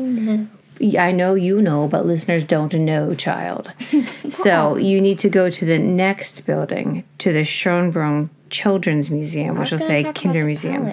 Yeah, 0.81 1.05
I 1.05 1.13
know 1.13 1.35
you 1.35 1.63
know, 1.63 1.87
but 1.87 2.05
listeners 2.07 2.43
don't 2.43 2.75
know, 2.75 3.15
child. 3.15 3.73
so 4.29 4.77
you 4.77 5.01
need 5.01 5.21
to 5.21 5.29
go 5.29 5.49
to 5.49 5.65
the 5.65 5.79
next 5.79 6.45
building, 6.47 7.05
to 7.19 7.33
the 7.33 7.43
Schönbrunn 7.43 8.31
Children's 8.51 9.11
Museum, 9.11 9.57
which 9.57 9.71
will 9.71 9.79
say 9.79 10.13
Kinder 10.13 10.45
Museum. 10.45 10.93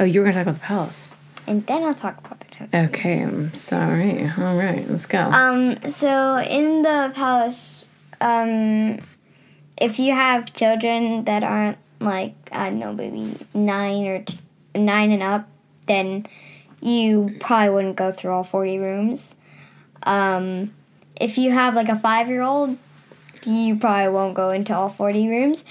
Oh, 0.00 0.04
you're 0.04 0.24
going 0.24 0.32
to 0.32 0.38
talk 0.38 0.48
about 0.48 0.60
the 0.60 0.66
palace. 0.66 1.12
And 1.46 1.64
then 1.66 1.84
I'll 1.84 1.94
talk 1.94 2.18
about. 2.18 2.39
Okay, 2.74 3.22
I'm 3.22 3.54
sorry. 3.54 4.30
All 4.38 4.56
right, 4.56 4.88
let's 4.88 5.06
go. 5.06 5.18
Um, 5.20 5.80
so 5.88 6.38
in 6.38 6.82
the 6.82 7.12
palace, 7.14 7.88
um, 8.20 9.00
if 9.76 9.98
you 9.98 10.12
have 10.12 10.52
children 10.52 11.24
that 11.24 11.42
aren't 11.42 11.78
like 12.00 12.34
I 12.52 12.70
don't 12.70 12.78
know, 12.78 12.92
maybe 12.92 13.36
nine 13.54 14.06
or 14.06 14.22
t- 14.22 14.38
nine 14.74 15.12
and 15.12 15.22
up, 15.22 15.48
then 15.86 16.26
you 16.80 17.36
probably 17.40 17.70
wouldn't 17.70 17.96
go 17.96 18.12
through 18.12 18.32
all 18.32 18.44
forty 18.44 18.78
rooms. 18.78 19.36
Um, 20.02 20.72
if 21.20 21.36
you 21.36 21.50
have 21.50 21.74
like 21.74 21.88
a 21.88 21.96
five-year-old, 21.96 22.78
you 23.44 23.76
probably 23.76 24.12
won't 24.12 24.34
go 24.34 24.50
into 24.50 24.74
all 24.74 24.88
forty 24.88 25.28
rooms. 25.28 25.64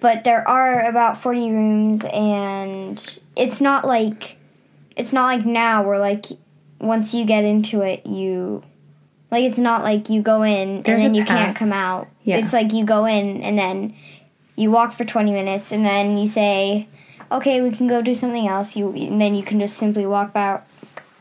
But 0.00 0.24
there 0.24 0.46
are 0.48 0.84
about 0.88 1.18
forty 1.18 1.50
rooms, 1.50 2.04
and 2.12 3.20
it's 3.34 3.60
not 3.60 3.86
like 3.86 4.38
it's 4.96 5.12
not 5.12 5.26
like 5.26 5.44
now 5.46 5.82
where 5.86 5.98
like 5.98 6.26
once 6.80 7.14
you 7.14 7.24
get 7.24 7.44
into 7.44 7.82
it, 7.82 8.06
you 8.06 8.62
like 9.30 9.44
it's 9.44 9.58
not 9.58 9.82
like 9.82 10.08
you 10.08 10.22
go 10.22 10.42
in 10.42 10.82
There's 10.82 11.02
and 11.02 11.08
then 11.08 11.14
you 11.14 11.24
can't 11.24 11.56
come 11.56 11.72
out. 11.72 12.08
Yeah. 12.22 12.38
It's 12.38 12.52
like 12.52 12.72
you 12.72 12.84
go 12.84 13.04
in 13.04 13.42
and 13.42 13.58
then 13.58 13.94
you 14.56 14.70
walk 14.70 14.92
for 14.92 15.04
20 15.04 15.32
minutes 15.32 15.70
and 15.72 15.84
then 15.84 16.16
you 16.16 16.26
say, 16.26 16.88
"Okay, 17.30 17.60
we 17.60 17.70
can 17.70 17.86
go 17.86 18.02
do 18.02 18.14
something 18.14 18.46
else." 18.48 18.74
You 18.76 18.90
and 18.92 19.20
then 19.20 19.34
you 19.34 19.42
can 19.42 19.60
just 19.60 19.76
simply 19.76 20.06
walk 20.06 20.32
back 20.32 20.66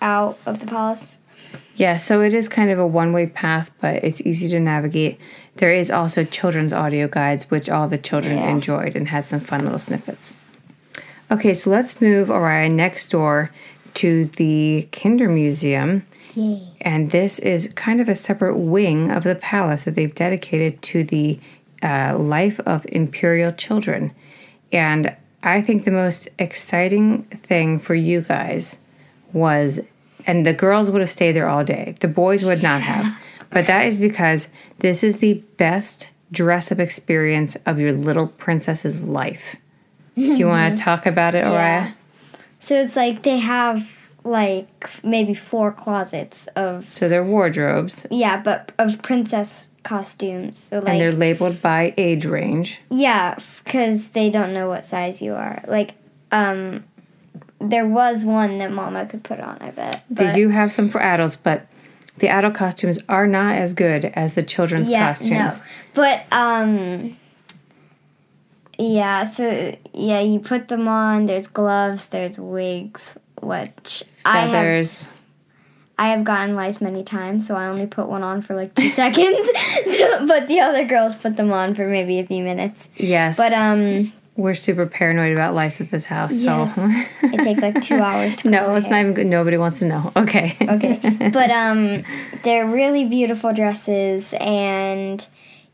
out 0.01 0.37
of 0.45 0.59
the 0.59 0.65
palace. 0.65 1.17
Yeah, 1.75 1.97
so 1.97 2.21
it 2.21 2.33
is 2.33 2.47
kind 2.47 2.69
of 2.69 2.79
a 2.79 2.87
one 2.87 3.11
way 3.11 3.27
path, 3.27 3.71
but 3.81 4.03
it's 4.03 4.21
easy 4.21 4.47
to 4.49 4.59
navigate. 4.59 5.19
there 5.57 5.71
is 5.71 5.89
also 5.89 6.25
children's 6.25 6.73
audio 6.73 7.07
guides, 7.07 7.49
which 7.49 7.69
all 7.69 7.87
the 7.87 7.97
children 7.97 8.37
Yeah. 8.37 8.49
enjoyed 8.49 8.93
and 8.93 9.07
had 9.07 9.23
some 9.23 9.39
fun 9.39 9.63
little 9.63 9.79
snippets. 9.79 10.35
Okay, 11.31 11.53
so 11.53 11.69
let's 11.69 11.99
move 12.01 12.29
Orion 12.29 12.75
next 12.75 13.09
door 13.09 13.51
to 13.95 14.25
the 14.25 14.87
Kinder 14.91 15.27
Museum. 15.27 16.05
Yay. 16.35 16.61
And 16.81 17.11
this 17.11 17.39
is 17.39 17.73
kind 17.73 17.99
of 17.99 18.09
a 18.09 18.15
separate 18.15 18.57
wing 18.57 19.09
of 19.09 19.23
the 19.23 19.35
palace 19.35 19.83
that 19.85 19.95
they've 19.95 20.13
dedicated 20.13 20.81
to 20.83 21.03
the 21.03 21.39
uh, 21.81 22.17
life 22.17 22.59
of 22.61 22.85
imperial 22.89 23.51
children. 23.51 24.13
And 24.71 25.15
I 25.41 25.61
think 25.61 25.83
the 25.83 25.91
most 25.91 26.27
exciting 26.37 27.23
thing 27.23 27.79
for 27.79 27.95
you 27.95 28.21
guys 28.21 28.79
was, 29.33 29.79
and 30.27 30.45
the 30.45 30.53
girls 30.53 30.91
would 30.91 31.01
have 31.01 31.09
stayed 31.09 31.33
there 31.33 31.47
all 31.47 31.63
day, 31.63 31.95
the 32.01 32.07
boys 32.07 32.43
would 32.43 32.61
not 32.61 32.81
have. 32.81 33.17
But 33.49 33.67
that 33.67 33.85
is 33.85 33.99
because 33.99 34.49
this 34.79 35.03
is 35.03 35.19
the 35.19 35.35
best 35.57 36.09
dress 36.31 36.71
up 36.71 36.79
experience 36.79 37.55
of 37.65 37.79
your 37.79 37.93
little 37.93 38.27
princess's 38.27 39.07
life. 39.07 39.55
Do 40.15 40.35
you 40.35 40.47
want 40.47 40.77
to 40.77 40.81
talk 40.81 41.05
about 41.05 41.35
it? 41.35 41.43
Yeah. 41.43 41.91
So 42.59 42.81
it's 42.81 42.95
like 42.95 43.23
they 43.23 43.37
have 43.37 44.11
like 44.23 44.89
maybe 45.03 45.33
four 45.33 45.71
closets 45.71 46.47
of 46.47 46.87
So 46.89 47.07
they're 47.07 47.23
wardrobes, 47.23 48.07
yeah, 48.09 48.41
but 48.41 48.71
of 48.79 49.01
princess 49.01 49.69
costumes. 49.83 50.57
So 50.57 50.79
and 50.79 50.99
they're 50.99 51.11
labeled 51.11 51.61
by 51.61 51.93
age 51.97 52.25
range. 52.25 52.81
yeah, 52.89 53.37
because 53.63 54.09
they 54.09 54.29
don't 54.29 54.53
know 54.53 54.67
what 54.67 54.83
size 54.83 55.21
you 55.21 55.33
are. 55.35 55.63
Like 55.67 55.93
um, 56.31 56.83
there 57.59 57.87
was 57.87 58.25
one 58.25 58.57
that 58.57 58.71
Mama 58.71 59.05
could 59.05 59.23
put 59.23 59.39
on. 59.39 59.57
I 59.61 59.71
bet. 59.71 60.03
They 60.09 60.33
do 60.33 60.49
have 60.49 60.73
some 60.73 60.89
for 60.89 61.01
adults, 61.01 61.35
but 61.35 61.67
the 62.17 62.29
adult 62.29 62.55
costumes 62.55 62.99
are 63.07 63.27
not 63.27 63.55
as 63.55 63.73
good 63.73 64.05
as 64.05 64.35
the 64.35 64.43
children's 64.43 64.89
yeah, 64.89 65.07
costumes. 65.07 65.59
No. 65.59 65.65
But 65.93 66.23
um 66.31 67.17
yeah, 68.77 69.25
so 69.25 69.75
yeah, 69.93 70.19
you 70.21 70.39
put 70.39 70.67
them 70.67 70.87
on, 70.87 71.25
there's 71.25 71.47
gloves, 71.47 72.09
there's 72.09 72.39
wigs, 72.39 73.17
which 73.41 74.03
I 74.25 74.41
have 74.41 74.49
Feathers. 74.51 75.07
I 75.97 76.09
have 76.09 76.25
gotten 76.25 76.55
lice 76.55 76.81
many 76.81 77.03
times, 77.05 77.47
so 77.47 77.55
I 77.55 77.67
only 77.67 77.85
put 77.87 78.09
one 78.09 78.21
on 78.21 78.41
for 78.41 78.53
like 78.53 78.75
two 78.75 78.89
seconds. 78.91 79.49
So, 79.85 80.25
but 80.25 80.47
the 80.47 80.59
other 80.61 80.83
girls 80.85 81.15
put 81.15 81.37
them 81.37 81.51
on 81.53 81.73
for 81.75 81.87
maybe 81.87 82.19
a 82.19 82.25
few 82.25 82.43
minutes. 82.43 82.89
Yes. 82.97 83.37
But 83.37 83.53
um 83.53 84.11
we're 84.35 84.53
super 84.55 84.85
paranoid 84.85 85.31
about 85.31 85.53
lice 85.55 85.79
at 85.79 85.89
this 85.89 86.05
house, 86.07 86.33
yes, 86.33 86.75
so 86.75 86.81
it 87.27 87.37
takes 87.43 87.61
like 87.61 87.81
two 87.81 87.95
hours 87.95 88.35
to 88.37 88.49
no, 88.49 88.75
it's 88.75 88.87
hair. 88.87 88.97
not 88.97 89.01
even 89.01 89.13
good. 89.13 89.27
Nobody 89.27 89.57
wants 89.57 89.79
to 89.79 89.85
know. 89.85 90.11
Okay. 90.17 90.55
okay 90.61 91.29
but 91.31 91.49
um 91.51 92.03
they're 92.43 92.65
really 92.67 93.05
beautiful 93.05 93.53
dresses 93.53 94.33
and 94.39 95.25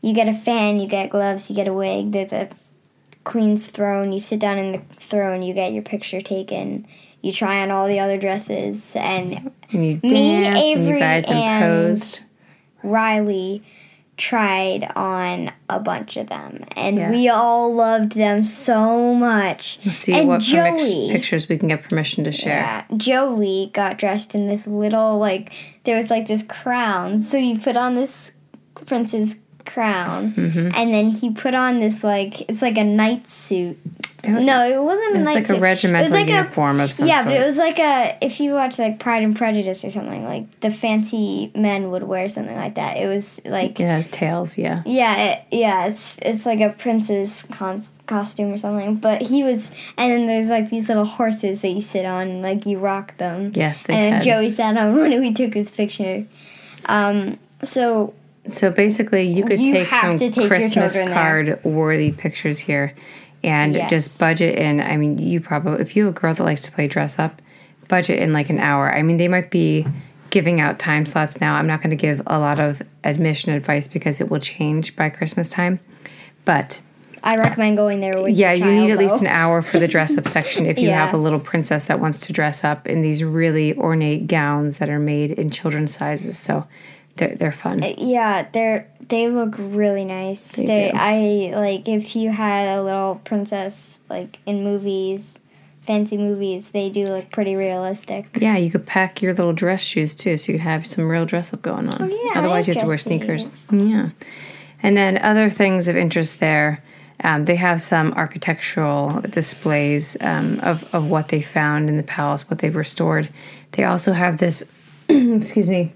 you 0.02 0.14
get 0.14 0.28
a 0.28 0.34
fan 0.34 0.78
you 0.78 0.86
get 0.86 1.10
gloves 1.10 1.48
you 1.50 1.56
get 1.56 1.66
a 1.66 1.72
wig 1.72 2.12
there's 2.12 2.32
a 2.32 2.48
queen's 3.24 3.68
throne 3.68 4.12
you 4.12 4.18
sit 4.20 4.40
down 4.40 4.58
in 4.58 4.72
the 4.72 4.78
throne 4.96 5.42
you 5.42 5.54
get 5.54 5.72
your 5.72 5.82
picture 5.82 6.20
taken 6.20 6.86
you 7.20 7.32
try 7.32 7.62
on 7.62 7.70
all 7.70 7.86
the 7.86 8.00
other 8.00 8.18
dresses 8.18 8.94
and 8.96 9.52
and 9.72 9.86
you 9.86 10.00
Me, 10.02 10.44
and 10.44 10.56
Avery, 10.56 10.98
guys 10.98 11.28
and- 11.30 11.38
imposed. 11.38 12.22
riley 12.82 13.62
tried 14.18 14.84
on 14.94 15.50
a 15.70 15.80
bunch 15.80 16.16
of 16.16 16.28
them 16.28 16.64
and 16.76 17.10
we 17.10 17.28
all 17.28 17.74
loved 17.74 18.12
them 18.12 18.44
so 18.44 19.14
much 19.14 19.78
Let's 19.84 19.98
see 19.98 20.12
and 20.12 20.28
what 20.28 20.40
Joey- 20.42 21.10
pictures 21.10 21.48
we 21.48 21.56
can 21.58 21.68
get 21.68 21.82
permission 21.82 22.22
to 22.24 22.30
share. 22.32 22.58
Yeah, 22.90 22.96
Joey 22.96 23.70
got 23.72 23.98
dressed 23.98 24.34
in 24.34 24.46
this 24.48 24.66
little 24.66 25.18
like 25.18 25.52
there 25.84 25.96
was 25.96 26.10
like 26.10 26.26
this 26.28 26.42
crown. 26.42 27.22
So 27.22 27.36
you 27.38 27.58
put 27.58 27.76
on 27.76 27.94
this 27.94 28.32
prince's 28.86 29.36
crown, 29.64 30.32
Mm-hmm. 30.32 30.70
and 30.74 30.92
then 30.94 31.10
he 31.10 31.30
put 31.30 31.54
on 31.54 31.80
this 31.80 32.02
like 32.04 32.48
it's 32.50 32.62
like 32.62 32.76
a 32.78 32.84
night 32.84 33.28
suit. 33.28 33.78
No, 34.24 34.64
it 34.64 34.80
wasn't 34.80 35.16
a 35.16 35.18
It's 35.18 35.24
night 35.26 35.34
like 35.34 35.46
suit. 35.48 35.56
a 35.56 35.60
regimental 35.60 36.06
it 36.06 36.10
was 36.10 36.12
like 36.12 36.28
uniform 36.28 36.78
of 36.78 36.90
a, 36.90 36.92
some 36.92 37.08
yeah, 37.08 37.24
sort. 37.24 37.34
but 37.34 37.42
it 37.42 37.44
was 37.44 37.56
like 37.56 37.80
a 37.80 38.16
if 38.20 38.38
you 38.38 38.52
watch 38.52 38.78
like 38.78 39.00
Pride 39.00 39.24
and 39.24 39.34
Prejudice 39.36 39.84
or 39.84 39.90
something 39.90 40.22
like 40.24 40.60
the 40.60 40.70
fancy 40.70 41.50
men 41.56 41.90
would 41.90 42.04
wear 42.04 42.28
something 42.28 42.54
like 42.54 42.76
that. 42.76 42.98
It 42.98 43.08
was 43.08 43.40
like 43.44 43.80
it 43.80 43.86
has 43.88 44.06
tails, 44.12 44.56
yeah. 44.56 44.82
yeah, 44.86 45.16
it, 45.24 45.44
yeah, 45.50 45.86
it's 45.86 46.16
it's 46.22 46.46
like 46.46 46.60
a 46.60 46.70
prince's 46.70 47.42
con- 47.50 47.82
costume 48.06 48.52
or 48.52 48.58
something. 48.58 48.94
But 48.94 49.22
he 49.22 49.42
was, 49.42 49.72
and 49.96 50.12
then 50.12 50.26
there's 50.28 50.46
like 50.48 50.70
these 50.70 50.86
little 50.86 51.04
horses 51.04 51.60
that 51.62 51.70
you 51.70 51.80
sit 51.80 52.04
on, 52.06 52.28
and 52.28 52.42
like 52.42 52.64
you 52.64 52.78
rock 52.78 53.16
them. 53.16 53.50
Yes, 53.56 53.80
they 53.82 53.94
and 53.94 54.14
had. 54.16 54.22
Joey 54.24 54.50
sat 54.50 54.76
on 54.76 54.96
one, 54.98 55.12
and 55.12 55.20
we 55.20 55.34
took 55.34 55.52
his 55.54 55.68
picture. 55.68 56.24
Um, 56.86 57.40
so 57.64 58.14
So 58.46 58.70
basically, 58.70 59.22
you 59.22 59.44
could 59.44 59.60
You 59.60 59.72
take 59.72 59.88
some 59.88 60.18
take 60.18 60.34
Christmas 60.34 60.72
children 60.72 61.06
there. 61.06 61.14
card 61.14 61.64
worthy 61.64 62.10
pictures 62.12 62.58
here 62.58 62.92
and 63.44 63.74
Yes. 63.74 63.90
just 63.90 64.18
budget 64.18 64.56
in. 64.58 64.80
I 64.80 64.96
mean, 64.96 65.18
you 65.18 65.40
probably, 65.40 65.80
if 65.80 65.94
you 65.96 66.06
have 66.06 66.16
a 66.16 66.18
girl 66.20 66.34
that 66.34 66.42
likes 66.42 66.62
to 66.62 66.72
play 66.72 66.88
dress 66.88 67.18
up, 67.18 67.40
budget 67.88 68.18
in 68.18 68.32
like 68.32 68.50
an 68.50 68.58
hour. 68.58 68.92
I 68.92 69.02
mean, 69.02 69.16
they 69.16 69.28
might 69.28 69.50
be 69.50 69.86
giving 70.30 70.60
out 70.60 70.78
time 70.78 71.04
slots 71.06 71.40
now. 71.40 71.54
I'm 71.56 71.66
not 71.66 71.80
going 71.82 71.90
to 71.90 71.96
give 71.96 72.22
a 72.26 72.38
lot 72.38 72.58
of 72.58 72.82
admission 73.04 73.52
advice 73.52 73.86
because 73.86 74.20
it 74.20 74.30
will 74.30 74.40
change 74.40 74.96
by 74.96 75.08
Christmas 75.10 75.50
time. 75.50 75.78
But 76.44 76.80
I 77.22 77.36
recommend 77.36 77.76
going 77.76 78.00
there 78.00 78.14
with 78.20 78.34
yeah, 78.34 78.52
you 78.52 78.72
need 78.72 78.90
at 78.90 78.98
least 78.98 79.20
an 79.20 79.26
hour 79.28 79.62
for 79.62 79.78
the 79.78 79.86
dress 79.86 80.16
up 80.18 80.26
section 80.26 80.66
if 80.66 80.78
you 80.78 80.88
Yeah. 80.88 81.04
have 81.04 81.14
a 81.14 81.18
little 81.18 81.38
princess 81.38 81.84
that 81.84 82.00
wants 82.00 82.18
to 82.26 82.32
dress 82.32 82.64
up 82.64 82.88
in 82.88 83.02
these 83.02 83.22
really 83.22 83.76
ornate 83.76 84.26
gowns 84.26 84.78
that 84.78 84.88
are 84.88 84.98
made 84.98 85.30
in 85.32 85.50
children's 85.50 85.94
sizes. 85.94 86.36
So 86.38 86.66
they're, 87.16 87.34
they're 87.34 87.52
fun. 87.52 87.82
Yeah, 87.98 88.48
they're 88.52 88.88
they 89.08 89.28
look 89.28 89.56
really 89.58 90.04
nice. 90.04 90.52
They, 90.52 90.64
do. 90.64 90.90
I 90.94 91.52
like 91.54 91.88
if 91.88 92.16
you 92.16 92.30
had 92.30 92.78
a 92.78 92.82
little 92.82 93.20
princess 93.24 94.00
like 94.08 94.38
in 94.46 94.64
movies, 94.64 95.38
fancy 95.80 96.16
movies, 96.16 96.70
they 96.70 96.88
do 96.88 97.04
look 97.04 97.30
pretty 97.30 97.54
realistic. 97.54 98.26
Yeah, 98.38 98.56
you 98.56 98.70
could 98.70 98.86
pack 98.86 99.20
your 99.20 99.34
little 99.34 99.52
dress 99.52 99.82
shoes 99.82 100.14
too, 100.14 100.36
so 100.36 100.52
you 100.52 100.58
could 100.58 100.64
have 100.64 100.86
some 100.86 101.08
real 101.08 101.26
dress 101.26 101.52
up 101.52 101.62
going 101.62 101.88
on. 101.88 102.02
Oh, 102.02 102.06
yeah, 102.06 102.38
Otherwise, 102.38 102.68
you 102.68 102.74
have 102.74 102.84
to 102.84 102.88
wear 102.88 102.98
sneakers. 102.98 103.70
Yeah. 103.70 104.10
And 104.82 104.96
then 104.96 105.18
other 105.18 105.50
things 105.50 105.88
of 105.88 105.96
interest 105.96 106.40
there, 106.40 106.82
um, 107.22 107.44
they 107.44 107.56
have 107.56 107.80
some 107.80 108.12
architectural 108.14 109.20
displays 109.20 110.16
um, 110.20 110.58
of, 110.60 110.92
of 110.94 111.08
what 111.08 111.28
they 111.28 111.42
found 111.42 111.88
in 111.88 111.96
the 111.96 112.02
palace, 112.02 112.48
what 112.48 112.60
they've 112.60 112.74
restored. 112.74 113.28
They 113.72 113.84
also 113.84 114.12
have 114.12 114.38
this, 114.38 114.64
excuse 115.08 115.68
me, 115.68 115.92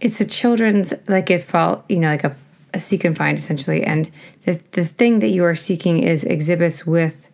it's 0.00 0.20
a 0.20 0.26
children's, 0.26 0.94
like 1.08 1.30
it 1.30 1.42
fall, 1.42 1.84
you 1.88 1.98
know, 1.98 2.08
like 2.08 2.24
a, 2.24 2.36
a 2.74 2.80
seek 2.80 3.04
and 3.04 3.16
find 3.16 3.38
essentially. 3.38 3.84
And 3.84 4.10
the, 4.44 4.62
the 4.72 4.84
thing 4.84 5.18
that 5.20 5.28
you 5.28 5.44
are 5.44 5.54
seeking 5.54 6.02
is 6.02 6.24
exhibits 6.24 6.86
with 6.86 7.28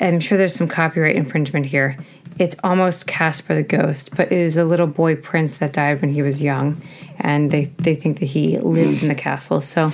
I'm 0.00 0.20
sure 0.20 0.38
there's 0.38 0.54
some 0.54 0.68
copyright 0.68 1.16
infringement 1.16 1.66
here. 1.66 1.98
It's 2.38 2.56
almost 2.62 3.06
Casper 3.06 3.54
the 3.54 3.62
Ghost, 3.62 4.14
but 4.16 4.32
it 4.32 4.38
is 4.38 4.56
a 4.56 4.64
little 4.64 4.86
boy 4.86 5.16
prince 5.16 5.58
that 5.58 5.72
died 5.72 6.00
when 6.00 6.10
he 6.10 6.22
was 6.22 6.42
young, 6.42 6.80
and 7.18 7.50
they, 7.50 7.64
they 7.78 7.94
think 7.94 8.20
that 8.20 8.26
he 8.26 8.58
lives 8.58 9.02
in 9.02 9.08
the 9.08 9.14
castle. 9.14 9.60
So 9.60 9.92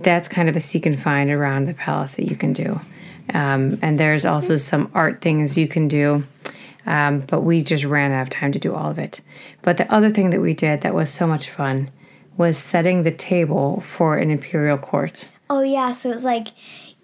that's 0.00 0.28
kind 0.28 0.48
of 0.48 0.56
a 0.56 0.60
seek 0.60 0.86
and 0.86 0.98
find 0.98 1.30
around 1.30 1.64
the 1.64 1.74
palace 1.74 2.16
that 2.16 2.26
you 2.26 2.36
can 2.36 2.52
do. 2.52 2.80
Um, 3.34 3.78
and 3.82 3.98
there's 3.98 4.24
also 4.24 4.56
some 4.56 4.90
art 4.94 5.20
things 5.20 5.58
you 5.58 5.68
can 5.68 5.88
do, 5.88 6.24
um, 6.88 7.20
but 7.20 7.42
we 7.42 7.62
just 7.62 7.84
ran 7.84 8.12
out 8.12 8.22
of 8.22 8.30
time 8.30 8.50
to 8.50 8.58
do 8.58 8.74
all 8.74 8.90
of 8.90 8.98
it. 8.98 9.20
But 9.60 9.76
the 9.76 9.92
other 9.92 10.08
thing 10.08 10.30
that 10.30 10.40
we 10.40 10.54
did 10.54 10.80
that 10.80 10.94
was 10.94 11.10
so 11.10 11.26
much 11.26 11.50
fun 11.50 11.90
was 12.38 12.56
setting 12.56 13.02
the 13.02 13.12
table 13.12 13.80
for 13.80 14.16
an 14.16 14.30
imperial 14.30 14.78
court. 14.78 15.28
Oh 15.50 15.62
yeah, 15.62 15.92
so 15.92 16.10
it's 16.10 16.24
like, 16.24 16.48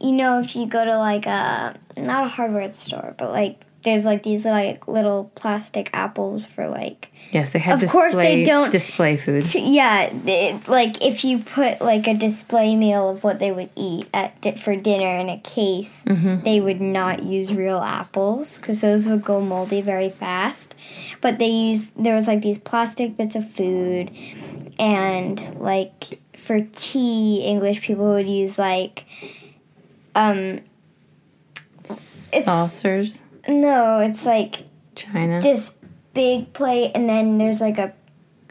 you 0.01 0.13
know, 0.13 0.41
if 0.41 0.57
you 0.57 0.67
go 0.67 0.85
to 0.85 0.97
like 0.97 1.27
a 1.27 1.79
not 1.99 2.25
a 2.25 2.29
hardware 2.29 2.73
store, 2.73 3.15
but 3.19 3.31
like 3.31 3.61
there's 3.85 4.05
like 4.05 4.23
these 4.23 4.45
like 4.45 4.89
little 4.89 5.31
plastic 5.35 5.89
apples 5.93 6.47
for 6.47 6.67
like 6.69 7.11
Yes, 7.31 7.53
they 7.53 7.59
have 7.59 7.75
Of 7.77 7.81
display, 7.81 8.01
course 8.01 8.15
they 8.15 8.45
don't- 8.45 8.71
display 8.71 9.17
food. 9.17 9.45
yeah, 9.55 10.11
it, 10.27 10.69
like 10.69 11.03
if 11.03 11.25
you 11.25 11.39
put 11.39 11.81
like 11.81 12.07
a 12.07 12.15
display 12.15 12.77
meal 12.77 13.09
of 13.11 13.25
what 13.25 13.39
they 13.41 13.51
would 13.51 13.71
eat 13.77 14.07
at 14.15 14.41
di- 14.41 14.53
for 14.57 14.77
dinner 14.77 15.17
in 15.19 15.29
a 15.29 15.39
case, 15.41 16.05
they 16.07 16.61
would 16.61 16.81
not 16.81 17.23
use 17.23 17.53
real 17.53 17.79
apples 17.81 18.59
because 18.59 18.81
those 18.83 19.07
would 19.09 19.25
go 19.25 19.41
moldy 19.41 19.81
very 19.81 20.09
fast. 20.11 20.75
But 21.21 21.39
they 21.39 21.49
use 21.49 21.89
there 21.91 22.15
was 22.15 22.27
like 22.29 22.43
these 22.43 22.59
plastic 22.59 23.17
bits 23.17 23.35
of 23.37 23.51
food, 23.51 24.11
and 24.79 25.41
like 25.59 26.21
for 26.37 26.61
tea, 26.73 27.43
English 27.45 27.81
people 27.83 28.11
would 28.11 28.29
use 28.29 28.59
like 28.59 29.07
um 30.15 30.61
Saucers, 31.87 33.23
no, 33.49 33.99
it's 34.01 34.25
like 34.25 34.65
china. 34.95 35.41
this 35.41 35.77
big 36.13 36.53
plate, 36.53 36.93
and 36.95 37.09
then 37.09 37.39
there's 37.39 37.61
like 37.61 37.79
a 37.79 37.93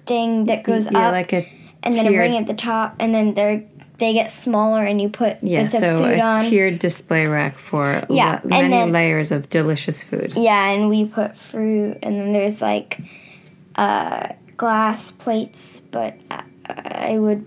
thing 0.06 0.46
that 0.46 0.64
goes 0.64 0.92
yeah, 0.92 1.08
up. 1.08 1.12
like 1.14 1.34
a 1.34 1.48
and 1.84 1.94
then 1.94 2.08
a 2.08 2.18
ring 2.18 2.36
at 2.38 2.48
the 2.48 2.54
top, 2.54 2.96
and 3.00 3.14
then 3.14 3.34
they 3.34 3.68
they 4.00 4.14
get 4.14 4.30
smaller, 4.30 4.84
and 4.84 5.00
you 5.02 5.08
put 5.10 5.42
yeah, 5.44 5.62
bits 5.64 5.76
of 5.76 5.82
so 5.82 6.04
a 6.06 6.20
on. 6.20 6.46
tiered 6.50 6.80
display 6.80 7.26
rack 7.28 7.56
for 7.58 8.04
Yeah, 8.10 8.40
la- 8.44 8.50
many 8.50 8.70
then- 8.70 8.92
layers 8.92 9.32
of 9.32 9.50
delicious 9.50 10.04
food. 10.04 10.34
yeah, 10.36 10.70
and 10.70 10.90
we 10.90 11.06
put 11.06 11.36
fruit, 11.38 11.98
and 12.02 12.14
then 12.16 12.34
there's 12.34 12.62
like 12.62 13.00
uh, 13.76 14.30
glass 14.58 15.12
plates, 15.12 15.80
but 15.82 16.16
I, 16.32 16.44
I 17.14 17.20
would 17.20 17.46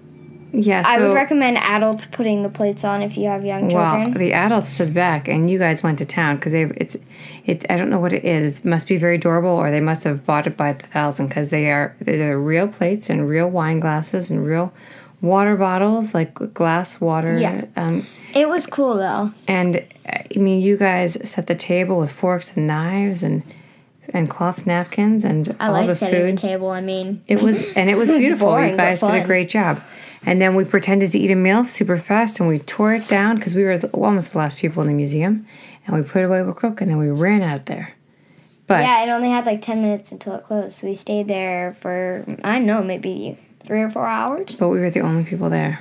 Yeah, 0.52 0.82
so 0.82 0.88
I 0.88 0.98
would 1.00 1.14
recommend 1.14 1.58
adults 1.58 2.06
putting 2.06 2.42
the 2.42 2.48
plates 2.48 2.84
on 2.84 3.02
if 3.02 3.16
you 3.16 3.28
have 3.28 3.44
young 3.44 3.68
children. 3.68 4.10
well, 4.10 4.18
the 4.18 4.32
adults 4.32 4.68
stood 4.68 4.94
back, 4.94 5.28
and 5.28 5.50
you 5.50 5.58
guys 5.58 5.82
went 5.82 5.98
to 5.98 6.04
town 6.06 6.36
because 6.36 6.52
they 6.52 6.62
it's 6.62 6.96
it. 7.44 7.66
I 7.68 7.76
don't 7.76 7.90
know 7.90 7.98
what 7.98 8.12
it 8.12 8.24
is. 8.24 8.60
It 8.60 8.64
must 8.64 8.88
be 8.88 8.96
very 8.96 9.18
durable, 9.18 9.50
or 9.50 9.70
they 9.70 9.80
must 9.80 10.04
have 10.04 10.24
bought 10.24 10.46
it 10.46 10.56
by 10.56 10.72
the 10.72 10.86
thousand 10.86 11.28
because 11.28 11.50
they 11.50 11.70
are 11.70 11.94
they're 12.00 12.38
real 12.38 12.68
plates 12.68 13.10
and 13.10 13.28
real 13.28 13.48
wine 13.48 13.80
glasses 13.80 14.30
and 14.30 14.46
real 14.46 14.72
water 15.20 15.56
bottles, 15.56 16.14
like 16.14 16.34
glass 16.54 17.00
water. 17.00 17.38
Yeah. 17.38 17.66
Um, 17.76 18.06
it 18.34 18.48
was 18.48 18.66
cool 18.66 18.96
though. 18.96 19.32
and 19.48 19.84
I 20.08 20.26
mean, 20.38 20.60
you 20.60 20.76
guys 20.76 21.18
set 21.28 21.46
the 21.48 21.54
table 21.54 21.98
with 21.98 22.10
forks 22.12 22.56
and 22.56 22.66
knives 22.66 23.22
and 23.22 23.42
and 24.14 24.30
cloth 24.30 24.66
napkins 24.66 25.24
and 25.24 25.54
I 25.58 25.66
all 25.66 25.72
like 25.72 25.86
the 25.88 25.96
setting 25.96 26.20
food. 26.26 26.38
the 26.38 26.40
table. 26.42 26.70
I 26.70 26.80
mean, 26.80 27.22
It 27.26 27.42
was 27.42 27.72
and 27.74 27.90
it 27.90 27.96
was 27.96 28.08
beautiful. 28.22 28.46
boring, 28.48 28.70
you 28.72 28.76
guys 28.76 29.00
did 29.00 29.14
a 29.22 29.24
great 29.26 29.48
job. 29.48 29.82
And 30.25 30.40
then 30.40 30.54
we 30.54 30.64
pretended 30.64 31.12
to 31.12 31.18
eat 31.18 31.30
a 31.30 31.35
meal 31.37 31.64
super 31.64 31.96
fast, 31.99 32.40
and 32.40 32.49
we 32.49 32.58
tore 32.58 32.94
it 32.94 33.06
down 33.08 33.37
because 33.37 33.54
we 33.54 33.64
were 33.64 33.78
the, 33.78 33.88
almost 33.88 34.32
the 34.32 34.38
last 34.38 34.58
people 34.58 34.82
in 34.82 34.88
the 34.88 34.94
museum, 34.94 35.46
and 35.87 35.94
we 35.96 36.02
put 36.02 36.25
away 36.25 36.42
with 36.42 36.56
Crook, 36.56 36.80
and 36.80 36.90
then 36.90 36.99
we 36.99 37.11
ran 37.11 37.42
out 37.42 37.61
of 37.61 37.64
there. 37.66 37.92
But 38.66 38.82
yeah, 38.82 39.04
it 39.06 39.11
only 39.11 39.28
had 39.30 39.46
like 39.46 39.62
ten 39.62 39.82
minutes 39.82 40.11
until 40.11 40.35
it 40.35 40.44
closed, 40.44 40.73
so 40.78 40.88
we 40.88 40.94
stayed 40.94 41.28
there 41.28 41.73
for 41.75 42.25
I 42.42 42.56
don't 42.58 42.66
know, 42.66 42.82
maybe 42.82 43.38
three 43.61 43.80
or 43.82 43.90
four 43.90 44.06
hours. 44.06 44.58
but 44.58 44.68
we 44.68 44.80
were 44.80 44.90
the 44.90 45.00
only 45.00 45.23
people 45.25 45.49
there. 45.50 45.80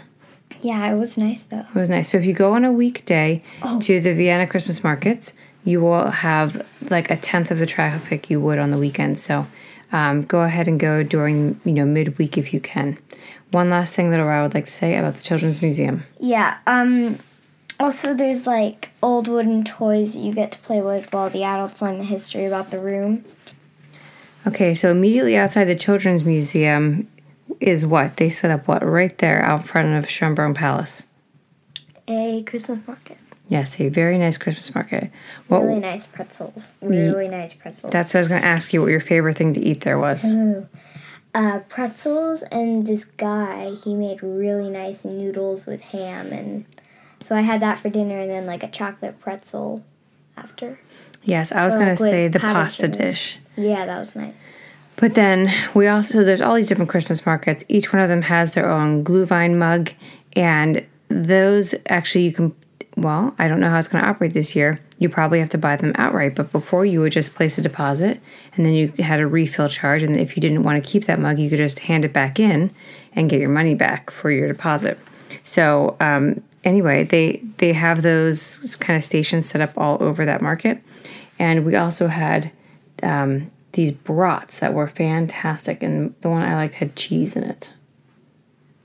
Yeah, 0.61 0.91
it 0.91 0.97
was 0.97 1.17
nice 1.17 1.45
though. 1.47 1.65
It 1.73 1.75
was 1.75 1.89
nice. 1.89 2.09
So 2.09 2.17
if 2.19 2.25
you 2.25 2.33
go 2.33 2.53
on 2.53 2.63
a 2.63 2.71
weekday 2.71 3.41
Oh. 3.63 3.79
to 3.81 3.99
the 3.99 4.13
Vienna 4.13 4.45
Christmas 4.47 4.83
markets, 4.83 5.33
you 5.63 5.81
will 5.81 6.09
have 6.11 6.63
like 6.91 7.09
a 7.09 7.17
tenth 7.17 7.49
of 7.49 7.57
the 7.59 7.65
traffic 7.65 8.29
you 8.29 8.39
would 8.39 8.59
on 8.59 8.69
the 8.69 8.77
weekend. 8.77 9.17
So 9.19 9.47
um, 9.91 10.23
go 10.23 10.41
ahead 10.41 10.67
and 10.67 10.79
go 10.79 11.03
during 11.03 11.59
you 11.63 11.73
know 11.73 11.85
midweek 11.85 12.37
if 12.37 12.53
you 12.53 12.59
can. 12.59 12.97
One 13.51 13.69
last 13.69 13.95
thing 13.95 14.09
that 14.11 14.19
I 14.19 14.41
would 14.41 14.53
like 14.53 14.65
to 14.65 14.71
say 14.71 14.97
about 14.97 15.15
the 15.15 15.23
Children's 15.23 15.61
Museum. 15.61 16.03
Yeah. 16.19 16.57
Um. 16.67 17.19
Also, 17.77 18.13
there's 18.13 18.47
like 18.47 18.91
old 19.03 19.27
wooden 19.27 19.63
toys 19.63 20.13
that 20.13 20.21
you 20.21 20.33
get 20.33 20.51
to 20.53 20.59
play 20.59 20.81
with 20.81 21.11
while 21.11 21.29
the 21.29 21.43
adults 21.43 21.81
learn 21.81 21.97
the 21.97 22.05
history 22.05 22.45
about 22.45 22.71
the 22.71 22.79
room. 22.79 23.25
Okay, 24.47 24.73
so 24.73 24.91
immediately 24.91 25.35
outside 25.35 25.65
the 25.65 25.75
Children's 25.75 26.23
Museum 26.23 27.07
is 27.59 27.85
what? 27.85 28.17
They 28.17 28.29
set 28.29 28.51
up 28.51 28.67
what? 28.67 28.85
Right 28.85 29.15
there 29.17 29.43
out 29.43 29.65
front 29.65 29.95
of 29.95 30.05
Schönbrunn 30.05 30.55
Palace. 30.55 31.07
A 32.07 32.43
Christmas 32.43 32.79
market. 32.87 33.17
Yes, 33.47 33.79
a 33.79 33.89
very 33.89 34.17
nice 34.17 34.37
Christmas 34.37 34.73
market. 34.73 35.11
What, 35.47 35.61
Really 35.63 35.79
nice 35.79 36.07
pretzels. 36.07 36.71
Really 36.81 37.27
nice 37.27 37.53
pretzels. 37.53 37.91
That's 37.93 38.13
what 38.13 38.19
I 38.19 38.21
was 38.21 38.27
going 38.27 38.41
to 38.41 38.47
ask 38.47 38.73
you 38.73 38.81
what 38.81 38.89
your 38.89 38.99
favorite 38.99 39.37
thing 39.37 39.53
to 39.53 39.59
eat 39.59 39.81
there 39.81 39.99
was. 39.99 40.25
uh, 41.35 41.59
pretzels 41.69 42.41
and 42.43 42.87
this 42.87 43.05
guy 43.05 43.71
he 43.83 43.93
made 43.93 44.23
really 44.23 44.69
nice 44.69 45.03
noodles 45.05 45.65
with 45.65 45.81
ham 45.81 46.31
and 46.31 46.65
so 47.19 47.35
I 47.35 47.41
had 47.41 47.61
that 47.61 47.77
for 47.79 47.89
dinner 47.89 48.17
and 48.19 48.29
then 48.29 48.45
like 48.45 48.63
a 48.63 48.67
chocolate 48.69 49.19
pretzel 49.19 49.83
after. 50.37 50.79
Yes, 51.23 51.51
I 51.51 51.65
was 51.65 51.73
Or 51.75 51.79
going 51.79 51.89
like 51.89 51.97
to 51.97 52.03
say 52.03 52.27
the 52.27 52.39
pasta 52.39 52.83
sugar. 52.87 52.97
dish. 52.97 53.39
Yeah, 53.57 53.85
that 53.85 53.97
was 53.99 54.15
nice. 54.15 54.55
But 54.97 55.15
then 55.15 55.51
we 55.73 55.87
also, 55.87 56.23
there's 56.23 56.39
all 56.41 56.55
these 56.55 56.67
different 56.69 56.89
Christmas 56.89 57.25
markets. 57.25 57.65
Each 57.67 57.91
one 57.91 58.01
of 58.01 58.07
them 58.09 58.21
has 58.23 58.53
their 58.53 58.69
own 58.69 59.03
Glühwein 59.03 59.57
mug. 59.57 59.91
And 60.35 60.85
those 61.09 61.73
actually 61.89 62.25
you 62.25 62.31
can, 62.33 62.55
well, 62.95 63.35
I 63.37 63.47
don't 63.47 63.59
know 63.59 63.69
how 63.69 63.77
it's 63.79 63.87
going 63.87 64.03
to 64.03 64.09
operate 64.09 64.33
this 64.33 64.55
year. 64.55 64.79
You 64.99 65.09
probably 65.09 65.39
have 65.39 65.49
to 65.49 65.57
buy 65.57 65.75
them 65.75 65.91
outright. 65.95 66.35
But 66.35 66.51
before 66.51 66.85
you 66.85 67.01
would 67.01 67.11
just 67.11 67.35
place 67.35 67.57
a 67.57 67.61
deposit 67.61 68.21
and 68.55 68.65
then 68.65 68.73
you 68.73 68.87
had 68.99 69.19
a 69.19 69.27
refill 69.27 69.67
charge. 69.67 70.01
And 70.03 70.15
if 70.17 70.37
you 70.37 70.41
didn't 70.41 70.63
want 70.63 70.81
to 70.83 70.89
keep 70.89 71.05
that 71.05 71.19
mug, 71.19 71.37
you 71.37 71.49
could 71.49 71.57
just 71.57 71.79
hand 71.79 72.05
it 72.05 72.13
back 72.13 72.39
in 72.39 72.73
and 73.13 73.29
get 73.29 73.39
your 73.39 73.49
money 73.49 73.75
back 73.75 74.11
for 74.11 74.31
your 74.31 74.47
deposit. 74.47 74.97
So, 75.43 75.97
um, 75.99 76.41
anyway, 76.63 77.03
they, 77.03 77.41
they 77.57 77.73
have 77.73 78.01
those 78.01 78.75
kind 78.77 78.95
of 78.97 79.03
stations 79.03 79.47
set 79.47 79.61
up 79.61 79.77
all 79.77 80.01
over 80.01 80.25
that 80.25 80.41
market. 80.41 80.81
And 81.37 81.65
we 81.65 81.75
also 81.75 82.07
had 82.07 82.51
um, 83.03 83.51
these 83.73 83.91
brats 83.91 84.59
that 84.59 84.73
were 84.73 84.87
fantastic, 84.87 85.83
and 85.83 86.15
the 86.21 86.29
one 86.29 86.41
I 86.41 86.55
liked 86.55 86.75
had 86.75 86.95
cheese 86.95 87.35
in 87.35 87.43
it. 87.43 87.73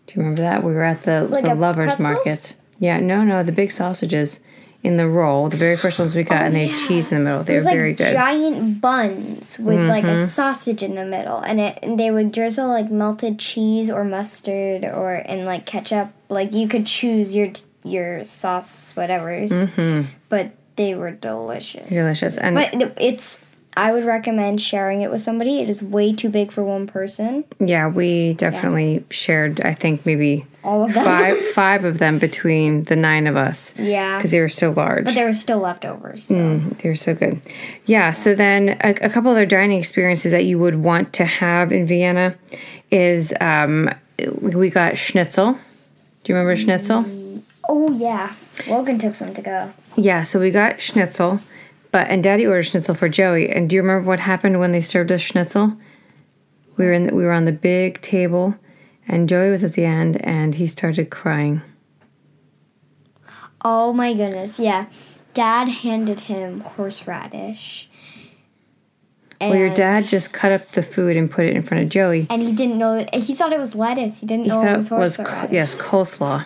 Do 0.06 0.14
you 0.14 0.22
remember 0.22 0.42
that? 0.42 0.64
We 0.64 0.72
were 0.72 0.82
at 0.82 1.02
the, 1.04 1.22
Like 1.22 1.44
the 1.44 1.54
lovers 1.54 1.94
pretzel? 1.94 2.02
market. 2.02 2.54
Yeah, 2.80 2.98
no, 2.98 3.22
no, 3.22 3.42
the 3.44 3.52
big 3.52 3.70
sausages 3.70 4.40
in 4.82 4.96
the 4.96 5.06
roll, 5.06 5.50
the 5.50 5.58
very 5.58 5.76
first 5.76 5.98
ones 5.98 6.16
we 6.16 6.22
got, 6.22 6.46
and 6.46 6.54
they 6.54 6.68
had 6.68 6.88
cheese 6.88 7.12
in 7.12 7.18
the 7.18 7.22
middle. 7.22 7.44
They 7.44 7.52
were 7.52 7.56
was 7.58 7.64
very 7.66 7.92
good. 7.92 8.06
Mm-hmm. 8.06 8.14
giant 8.14 8.80
buns 8.80 9.58
with 9.58 9.78
like 9.86 10.04
a 10.04 10.26
sausage 10.26 10.82
in 10.82 10.94
the 10.94 11.04
middle, 11.04 11.38
and 11.38 11.60
it 11.60 11.78
and 11.82 12.00
they 12.00 12.10
would 12.10 12.32
drizzle 12.32 12.66
like 12.68 12.90
melted 12.90 13.38
cheese 13.38 13.90
or 13.90 14.02
mustard 14.04 14.84
or 14.84 15.12
and 15.12 15.44
like 15.44 15.66
ketchup. 15.66 16.08
Like 16.30 16.52
you 16.52 16.66
could 16.66 16.86
choose 16.86 17.36
your 17.36 17.52
your 17.84 18.24
sauce, 18.24 18.92
whatever's. 18.96 19.52
But 20.30 20.52
they 20.76 20.94
were 20.94 21.10
delicious. 21.10 21.82
Mm-hmm. 21.82 21.94
Delicious. 21.94 22.38
And 22.38 22.54
But 22.56 22.72
it's. 22.98 23.44
I 23.76 23.92
would 23.92 24.04
recommend 24.04 24.60
sharing 24.60 25.00
it 25.02 25.10
with 25.10 25.20
somebody. 25.20 25.60
It 25.60 25.70
is 25.70 25.80
way 25.82 26.12
too 26.12 26.28
big 26.28 26.50
for 26.50 26.64
one 26.64 26.86
person. 26.86 27.44
yeah, 27.60 27.86
we 27.88 28.34
definitely 28.34 29.04
shared, 29.10 29.60
I 29.60 29.74
think, 29.74 30.04
maybe 30.04 30.44
All 30.64 30.84
of 30.84 30.92
them. 30.92 31.04
five 31.04 31.38
five 31.54 31.84
of 31.84 31.98
them 31.98 32.18
between 32.18 32.84
the 32.84 32.96
nine 32.96 33.26
of 33.28 33.36
us 33.36 33.74
Yeah. 33.78 34.18
because 34.18 34.32
they 34.32 34.40
were 34.40 34.48
so 34.48 34.70
large. 34.70 35.04
But 35.04 35.14
there 35.14 35.26
were 35.26 35.34
still 35.34 35.58
leftovers. 35.60 36.24
So. 36.24 36.58
they 36.58 36.88
were 36.88 36.96
so 36.96 37.14
good. 37.14 37.40
Yeah. 37.86 38.10
So 38.10 38.34
then 38.34 38.70
a, 38.82 38.90
a 39.02 39.08
couple 39.08 39.30
other 39.30 39.46
dining 39.46 39.78
experiences 39.78 40.32
that 40.32 40.44
you 40.44 40.58
would 40.58 40.74
want 40.76 41.12
to 41.14 41.24
have 41.24 41.70
in 41.70 41.86
Vienna 41.86 42.34
is 42.90 43.32
um, 43.40 43.88
we 44.40 44.68
got 44.68 44.98
schnitzel. 44.98 45.52
Do 46.24 46.32
you 46.32 46.34
remember 46.36 46.56
schnitzel? 46.60 47.04
Oh 47.68 47.92
yeah, 47.92 48.34
Logan 48.68 48.98
took 48.98 49.14
some 49.14 49.32
to 49.32 49.40
go. 49.42 49.72
Yeah. 49.96 50.24
So 50.24 50.40
we 50.40 50.50
got 50.50 50.80
schnitzel, 50.82 51.40
but 51.90 52.08
and 52.08 52.22
Daddy 52.22 52.46
ordered 52.46 52.64
schnitzel 52.64 52.94
for 52.94 53.08
Joey. 53.08 53.50
And 53.50 53.68
do 53.68 53.76
you 53.76 53.82
remember 53.82 54.06
what 54.08 54.20
happened 54.20 54.60
when 54.60 54.72
they 54.72 54.80
served 54.80 55.12
us 55.12 55.20
schnitzel? 55.20 55.76
We 56.76 56.84
were 56.84 56.92
in. 56.92 57.06
The, 57.06 57.14
we 57.14 57.24
were 57.24 57.32
on 57.32 57.44
the 57.44 57.52
big 57.52 58.00
table, 58.00 58.56
and 59.06 59.28
Joey 59.28 59.50
was 59.50 59.64
at 59.64 59.74
the 59.74 59.84
end, 59.84 60.20
and 60.24 60.54
he 60.54 60.66
started 60.66 61.10
crying. 61.10 61.62
Oh 63.62 63.92
my 63.92 64.14
goodness, 64.14 64.58
yeah. 64.58 64.86
Dad 65.34 65.68
handed 65.68 66.20
him 66.20 66.60
horseradish. 66.60 67.88
Well, 69.40 69.54
your 69.54 69.72
dad 69.72 70.06
just 70.06 70.34
cut 70.34 70.52
up 70.52 70.72
the 70.72 70.82
food 70.82 71.16
and 71.16 71.30
put 71.30 71.46
it 71.46 71.56
in 71.56 71.62
front 71.62 71.84
of 71.84 71.88
Joey. 71.88 72.26
And 72.28 72.42
he 72.42 72.52
didn't 72.52 72.76
know. 72.76 73.06
He 73.12 73.34
thought 73.34 73.52
it 73.52 73.58
was 73.58 73.74
lettuce. 73.74 74.20
He 74.20 74.26
didn't 74.26 74.46
know 74.46 74.62
it 74.62 74.76
was 74.76 74.88
horseradish. 74.88 75.52
yes 75.52 75.74
coleslaw 75.76 76.44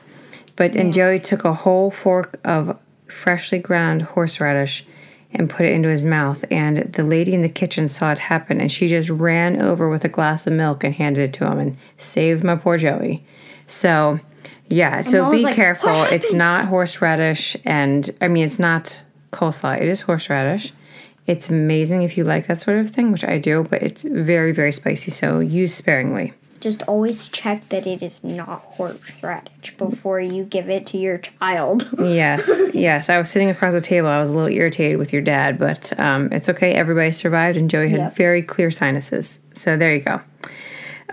but 0.56 0.74
and 0.74 0.92
joey 0.92 1.18
took 1.18 1.44
a 1.44 1.52
whole 1.52 1.90
fork 1.90 2.38
of 2.44 2.78
freshly 3.06 3.58
ground 3.58 4.02
horseradish 4.02 4.86
and 5.34 5.50
put 5.50 5.66
it 5.66 5.72
into 5.72 5.88
his 5.88 6.04
mouth. 6.04 6.44
And 6.50 6.92
the 6.92 7.04
lady 7.04 7.34
in 7.34 7.42
the 7.42 7.48
kitchen 7.48 7.88
saw 7.88 8.12
it 8.12 8.18
happen 8.18 8.60
and 8.60 8.70
she 8.70 8.88
just 8.88 9.10
ran 9.10 9.60
over 9.60 9.88
with 9.88 10.04
a 10.04 10.08
glass 10.08 10.46
of 10.46 10.52
milk 10.52 10.84
and 10.84 10.94
handed 10.94 11.22
it 11.22 11.32
to 11.34 11.46
him 11.46 11.58
and 11.58 11.76
saved 11.98 12.44
my 12.44 12.56
poor 12.56 12.78
joey. 12.78 13.24
So 13.66 14.20
yeah 14.68 15.02
so 15.02 15.30
be 15.30 15.42
like, 15.42 15.54
careful. 15.54 15.90
"What 15.90 16.12
it's 16.12 16.32
not 16.32 16.66
horseradish 16.66 17.56
and 17.64 18.10
i 18.20 18.28
mean 18.28 18.46
it's 18.46 18.58
not 18.58 19.02
coleslaw. 19.32 19.80
It 19.80 19.88
is 19.88 20.02
horseradish. 20.02 20.72
It's 21.26 21.48
amazing 21.48 22.02
if 22.02 22.16
you 22.16 22.24
like 22.24 22.46
that 22.46 22.60
sort 22.60 22.78
of 22.78 22.90
thing 22.90 23.12
which 23.12 23.24
i 23.24 23.38
do 23.38 23.64
but 23.64 23.82
it's 23.82 24.02
very 24.02 24.52
very 24.52 24.72
spicy 24.72 25.10
so 25.10 25.40
use 25.40 25.74
sparingly 25.74 26.32
Just 26.64 26.80
always 26.84 27.28
check 27.28 27.68
that 27.68 27.86
it 27.86 28.02
is 28.02 28.24
not 28.24 28.60
horseradish 28.62 29.76
before 29.76 30.18
you 30.18 30.44
give 30.44 30.70
it 30.70 30.86
to 30.86 30.96
your 30.96 31.18
child. 31.18 31.86
Yes, 32.00 32.48
yes. 32.72 33.10
I 33.10 33.18
was 33.18 33.28
sitting 33.28 33.50
across 33.50 33.74
the 33.74 33.82
table. 33.82 34.08
I 34.08 34.18
was 34.18 34.30
a 34.30 34.32
little 34.32 34.48
irritated 34.50 34.96
with 34.96 35.12
your 35.12 35.20
dad, 35.20 35.58
but 35.58 35.92
um, 36.00 36.30
it's 36.32 36.48
okay. 36.48 36.72
Everybody 36.72 37.10
survived, 37.12 37.58
and 37.58 37.68
Joey 37.68 37.90
had 37.90 38.00
Yep. 38.00 38.16
very 38.16 38.42
clear 38.42 38.70
sinuses. 38.70 39.44
So 39.52 39.76
there 39.76 39.94
you 39.94 40.00
go. 40.00 40.22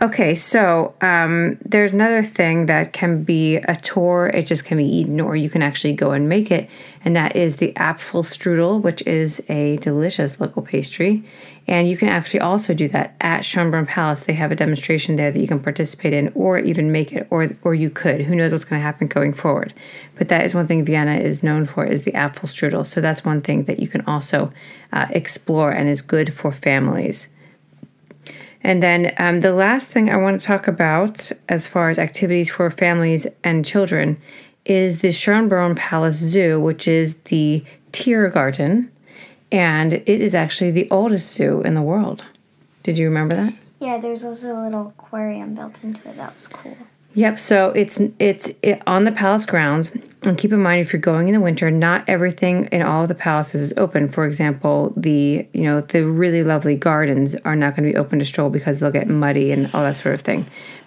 Okay, 0.02 0.36
so 0.36 0.96
um, 1.02 1.58
there's 1.66 1.92
another 1.92 2.24
thing 2.24 2.68
that 2.68 2.94
can 2.94 3.24
be 3.24 3.58
a 3.58 3.76
tour. 3.76 4.32
It 4.34 4.48
just 4.48 4.64
can 4.64 4.78
be 4.78 4.86
eaten, 4.86 5.20
or 5.20 5.36
you 5.36 5.50
can 5.50 5.62
actually 5.62 5.94
go 5.94 6.12
and 6.12 6.30
make 6.30 6.50
it, 6.50 6.70
and 7.04 7.14
that 7.18 7.36
is 7.36 7.58
the 7.58 7.74
Apfelstrudel, 7.74 8.82
which 8.82 9.02
is 9.06 9.44
a 9.50 9.76
delicious 9.78 10.40
local 10.40 10.62
pastry. 10.62 11.24
And 11.68 11.88
you 11.88 11.96
can 11.96 12.10
actually 12.10 12.40
also 12.40 12.74
do 12.74 12.88
that 12.90 13.16
at 13.22 13.42
Schönbrunn 13.42 13.88
Palace. 13.88 14.24
They 14.24 14.34
have 14.34 14.52
a 14.52 14.56
demonstration 14.56 15.16
there 15.16 15.32
that 15.32 15.40
you 15.40 15.48
can 15.48 15.60
participate 15.60 16.12
in, 16.12 16.32
or 16.34 16.58
even 16.58 16.92
make 16.92 17.14
it, 17.14 17.28
or 17.30 17.56
or 17.62 17.76
you 17.76 17.90
could. 17.90 18.22
Who 18.22 18.36
knows 18.36 18.52
what's 18.52 18.66
going 18.66 18.80
to 18.80 18.86
happen 18.86 19.08
going 19.08 19.34
forward? 19.34 19.74
But 20.16 20.28
that 20.30 20.46
is 20.46 20.56
one 20.56 20.68
thing 20.68 20.84
Vienna 20.84 21.16
is 21.16 21.44
known 21.44 21.66
for 21.66 21.86
is 21.86 22.02
the 22.02 22.12
Apfelstrudel. 22.14 22.86
So 22.86 23.00
that's 23.00 23.24
one 23.24 23.42
thing 23.42 23.66
that 23.66 23.80
you 23.80 23.88
can 23.88 24.02
also 24.02 24.52
uh, 24.92 25.08
explore 25.12 25.72
and 25.72 25.88
is 25.88 26.02
good 26.02 26.34
for 26.34 26.52
families. 26.52 27.30
And 28.64 28.84
then 28.84 29.14
um, 29.18 29.42
the 29.42 29.54
last 29.54 29.92
thing 29.92 30.10
I 30.10 30.18
want 30.18 30.40
to 30.40 30.46
talk 30.46 30.68
about, 30.68 31.32
as 31.50 31.68
far 31.68 31.90
as 31.90 31.98
activities 31.98 32.50
for 32.50 32.70
families 32.70 33.28
and 33.44 33.66
children, 33.66 34.22
is 34.66 35.02
the 35.02 35.08
Schönbrunn 35.08 35.76
Palace 35.76 36.18
Zoo, 36.18 36.60
which 36.60 36.88
is 36.88 37.18
the 37.22 37.64
Tiergarten, 37.92 38.90
and 39.52 39.94
it 39.94 40.08
is 40.08 40.34
actually 40.34 40.72
the 40.72 40.90
oldest 40.90 41.34
zoo 41.34 41.62
in 41.62 41.74
the 41.74 41.82
world. 41.82 42.24
Did 42.84 42.98
you 42.98 43.08
remember 43.08 43.36
that? 43.36 43.54
Yeah, 43.80 43.98
there's 43.98 44.24
also 44.24 44.56
a 44.56 44.62
little 44.62 44.94
aquarium 44.98 45.56
built 45.56 45.84
into 45.84 46.08
it. 46.08 46.18
That 46.18 46.34
was 46.34 46.48
cool. 46.48 46.78
Yep. 47.14 47.40
So 47.40 47.70
it's 47.72 48.02
it's 48.20 48.52
it, 48.62 48.82
on 48.88 49.04
the 49.04 49.12
palace 49.12 49.46
grounds. 49.46 49.96
And 50.24 50.38
keep 50.38 50.54
in 50.54 50.62
mind, 50.62 50.82
if 50.82 50.94
you're 50.94 51.02
going 51.02 51.28
in 51.28 51.34
the 51.34 51.40
winter, 51.40 51.72
not 51.72 52.08
everything 52.08 52.68
in 52.68 52.84
all 52.84 53.02
of 53.02 53.08
the 53.08 53.16
palaces 53.16 53.62
is 53.64 53.74
open. 53.76 54.08
For 54.08 54.26
example, 54.26 54.94
the 54.96 55.48
you 55.52 55.64
know 55.64 55.82
the 55.82 56.06
really 56.06 56.44
lovely 56.44 56.76
gardens 56.76 57.36
are 57.38 57.56
not 57.56 57.76
going 57.76 57.88
to 57.88 57.94
be 57.94 57.98
open 57.98 58.20
to 58.20 58.26
stroll 58.26 58.50
because 58.50 58.80
they'll 58.80 58.92
get 58.92 59.08
muddy 59.08 59.52
and 59.52 59.66
all 59.74 59.84
that 59.84 59.96
sort 59.96 60.16
of 60.16 60.22
thing. 60.22 60.46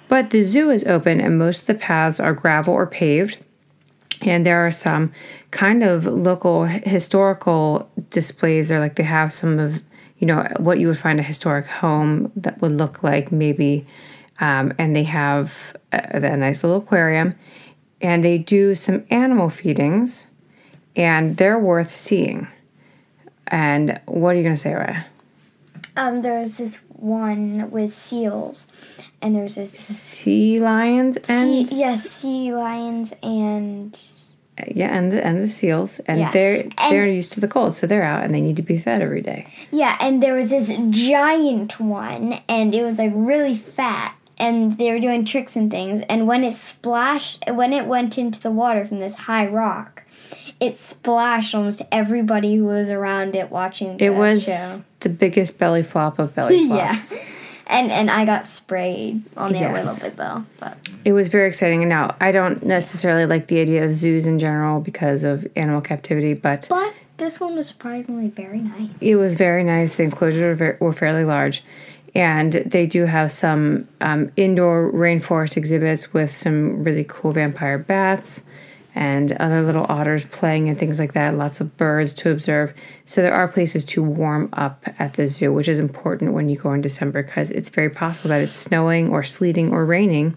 But 0.09 0.31
the 0.31 0.43
zoo 0.43 0.71
is 0.71 0.87
open, 0.87 1.21
and 1.21 1.39
most 1.39 1.63
of 1.63 1.67
the 1.67 1.75
paths 1.75 2.21
are 2.21 2.33
gravel 2.33 2.75
or 2.75 2.87
paved. 2.87 3.39
And 4.23 4.45
there 4.45 4.67
are 4.67 4.71
some 4.71 5.13
kind 5.51 5.83
of 5.83 6.07
local 6.07 6.65
historical 6.65 7.91
displays 8.11 8.69
there, 8.69 8.81
like 8.81 8.97
they 8.97 9.03
have 9.03 9.33
some 9.33 9.59
of 9.59 9.83
you 10.19 10.27
know 10.27 10.47
what 10.59 10.79
you 10.79 10.87
would 10.89 10.99
find 10.99 11.21
a 11.21 11.23
historic 11.23 11.67
home 11.67 12.33
that 12.37 12.61
would 12.61 12.73
look 12.73 13.03
like 13.03 13.33
maybe 13.33 13.87
um, 14.41 14.73
and 14.79 14.95
they 14.95 15.05
have 15.05 15.77
a, 15.93 16.17
a, 16.17 16.37
nice 16.37 16.65
little 16.65 16.79
aquarium 16.79 17.35
and 18.01 18.25
they 18.25 18.39
do 18.39 18.75
some 18.75 19.05
animal 19.11 19.51
feedings 19.51 20.29
and 20.97 21.37
they're 21.37 21.59
worth 21.59 21.91
seeing 21.91 22.49
and 23.49 24.01
what 24.07 24.31
are 24.31 24.37
you 24.37 24.43
going 24.43 24.55
to 24.55 24.61
say 24.61 24.73
Raya? 24.73 25.05
Um 25.97 26.23
there's 26.23 26.57
this 26.57 26.85
one 26.89 27.71
with 27.71 27.93
seals 27.93 28.67
and 29.21 29.35
there's 29.35 29.55
this 29.55 29.71
sea 29.71 30.59
lions 30.61 31.17
and 31.29 31.67
sea, 31.67 31.77
yes 31.77 32.11
sea 32.11 32.53
lions 32.53 33.13
and 33.23 33.99
yeah, 34.69 34.97
and 34.97 35.11
the 35.11 35.25
and 35.25 35.41
the 35.41 35.49
seals, 35.49 35.99
and 36.01 36.21
yeah. 36.21 36.31
they're 36.31 36.65
they're 36.89 37.09
used 37.09 37.33
to 37.33 37.41
the 37.41 37.49
cold, 37.49 37.75
so 37.75 37.87
they're 37.87 38.05
out 38.05 38.23
and 38.23 38.33
they 38.33 38.41
need 38.41 38.57
to 38.57 38.63
be 38.63 38.79
fed 38.79 39.03
every 39.03 39.21
day. 39.21 39.47
Yeah, 39.71 39.97
and 40.01 40.23
there 40.23 40.35
was 40.35 40.51
this 40.51 40.73
giant 40.91 41.81
one, 41.81 42.41
and 42.49 42.73
it 42.73 42.85
was 42.85 42.99
like 42.99 43.13
really 43.15 43.57
fat, 43.57 44.17
and 44.39 44.79
they 44.79 44.93
were 44.93 45.01
doing 45.01 45.25
tricks 45.25 45.57
and 45.57 45.71
things. 45.71 46.03
And 46.09 46.29
when 46.29 46.45
it 46.45 46.55
splashed, 46.55 47.43
when 47.51 47.73
it 47.73 47.87
went 47.87 48.17
into 48.17 48.41
the 48.41 48.53
water 48.53 48.85
from 48.85 49.01
this 49.01 49.15
high 49.15 49.47
rock, 49.47 50.04
it 50.61 50.77
splashed 50.77 51.55
almost 51.55 51.83
everybody 51.91 52.57
who 52.57 52.65
was 52.65 52.91
around 52.91 53.35
it 53.35 53.51
watching. 53.51 53.99
it 54.01 54.15
was 54.15 54.45
show. 54.45 54.83
the 55.01 55.09
biggest 55.09 55.59
belly 55.59 55.83
flop 55.83 56.19
of 56.19 56.35
belly 56.35 56.67
flops. 56.69 57.17
yeah 57.17 57.25
and 57.67 57.91
and 57.91 58.11
I 58.11 58.25
got 58.25 58.47
sprayed 58.47 59.23
only 59.37 59.59
yes. 59.61 59.85
a 59.85 59.91
little 59.91 60.09
bit 60.09 60.17
though. 60.17 60.45
But 60.61 60.79
it 61.05 61.13
was 61.13 61.29
very 61.29 61.49
exciting. 61.49 61.83
And 61.83 61.89
now 61.89 62.15
I 62.21 62.33
don't 62.33 62.65
necessarily 62.65 63.27
like 63.27 63.47
the 63.47 63.61
idea 63.61 63.85
of 63.85 63.95
zoos 63.95 64.27
in 64.27 64.39
general 64.39 64.81
because 64.81 65.25
of 65.25 65.47
animal 65.57 65.81
captivity, 65.81 66.35
but 66.35 66.67
but 66.69 66.95
this 67.17 67.41
one 67.41 67.57
was 67.57 67.69
surprisingly 67.69 68.29
very 68.29 68.59
nice. 68.59 69.01
It 69.01 69.17
was 69.17 69.37
very 69.37 69.65
nice. 69.65 69.97
The 69.97 70.05
enclosures 70.05 70.59
were, 70.59 70.77
were 70.81 70.93
fairly 70.93 71.25
large. 71.25 71.65
And 72.17 72.53
they 72.53 72.87
do 72.87 73.07
have 73.07 73.33
some 73.33 73.89
um, 74.01 74.31
indoor 74.37 74.93
rainforest 74.93 75.57
exhibits 75.57 76.13
with 76.13 76.31
some 76.31 76.85
really 76.85 77.05
cool 77.09 77.33
vampire 77.33 77.77
bats 77.77 78.45
and 78.95 79.33
other 79.33 79.63
little 79.63 79.87
otters 79.89 80.25
playing 80.25 80.69
and 80.69 80.79
things 80.79 80.99
like 80.99 81.15
that, 81.15 81.37
lots 81.37 81.61
of 81.61 81.77
birds 81.77 82.15
to 82.15 82.31
observe. 82.31 82.73
So 83.05 83.23
there 83.23 83.35
are 83.35 83.49
places 83.49 83.85
to 83.87 84.03
warm 84.03 84.49
up 84.53 84.85
at 84.99 85.15
the 85.15 85.27
zoo, 85.27 85.53
which 85.53 85.69
is 85.69 85.81
important 85.81 86.33
when 86.33 86.49
you 86.49 86.57
go 86.57 86.73
in 86.73 86.81
December 86.81 87.23
because 87.23 87.51
it's 87.51 87.71
very 87.71 87.91
possible 87.91 88.29
that 88.29 88.43
it's 88.43 88.55
snowing 88.55 89.11
or 89.11 89.25
sleeting 89.25 89.73
or 89.73 89.85
raining. 89.85 90.37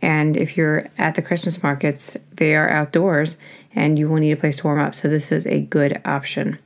And 0.00 0.36
if 0.36 0.56
you're 0.56 0.88
at 0.98 1.16
the 1.16 1.22
Christmas 1.22 1.62
markets, 1.62 2.16
they 2.32 2.54
are 2.54 2.68
outdoors 2.68 3.38
and 3.74 3.98
you 3.98 4.08
will 4.08 4.18
need 4.18 4.32
a 4.32 4.36
place 4.36 4.56
to 4.58 4.64
warm 4.64 4.78
up. 4.78 4.94
So 4.94 5.08
this 5.08 5.32
is 5.32 5.46
a 5.46 5.60
good 5.60 6.00
option. 6.04 6.58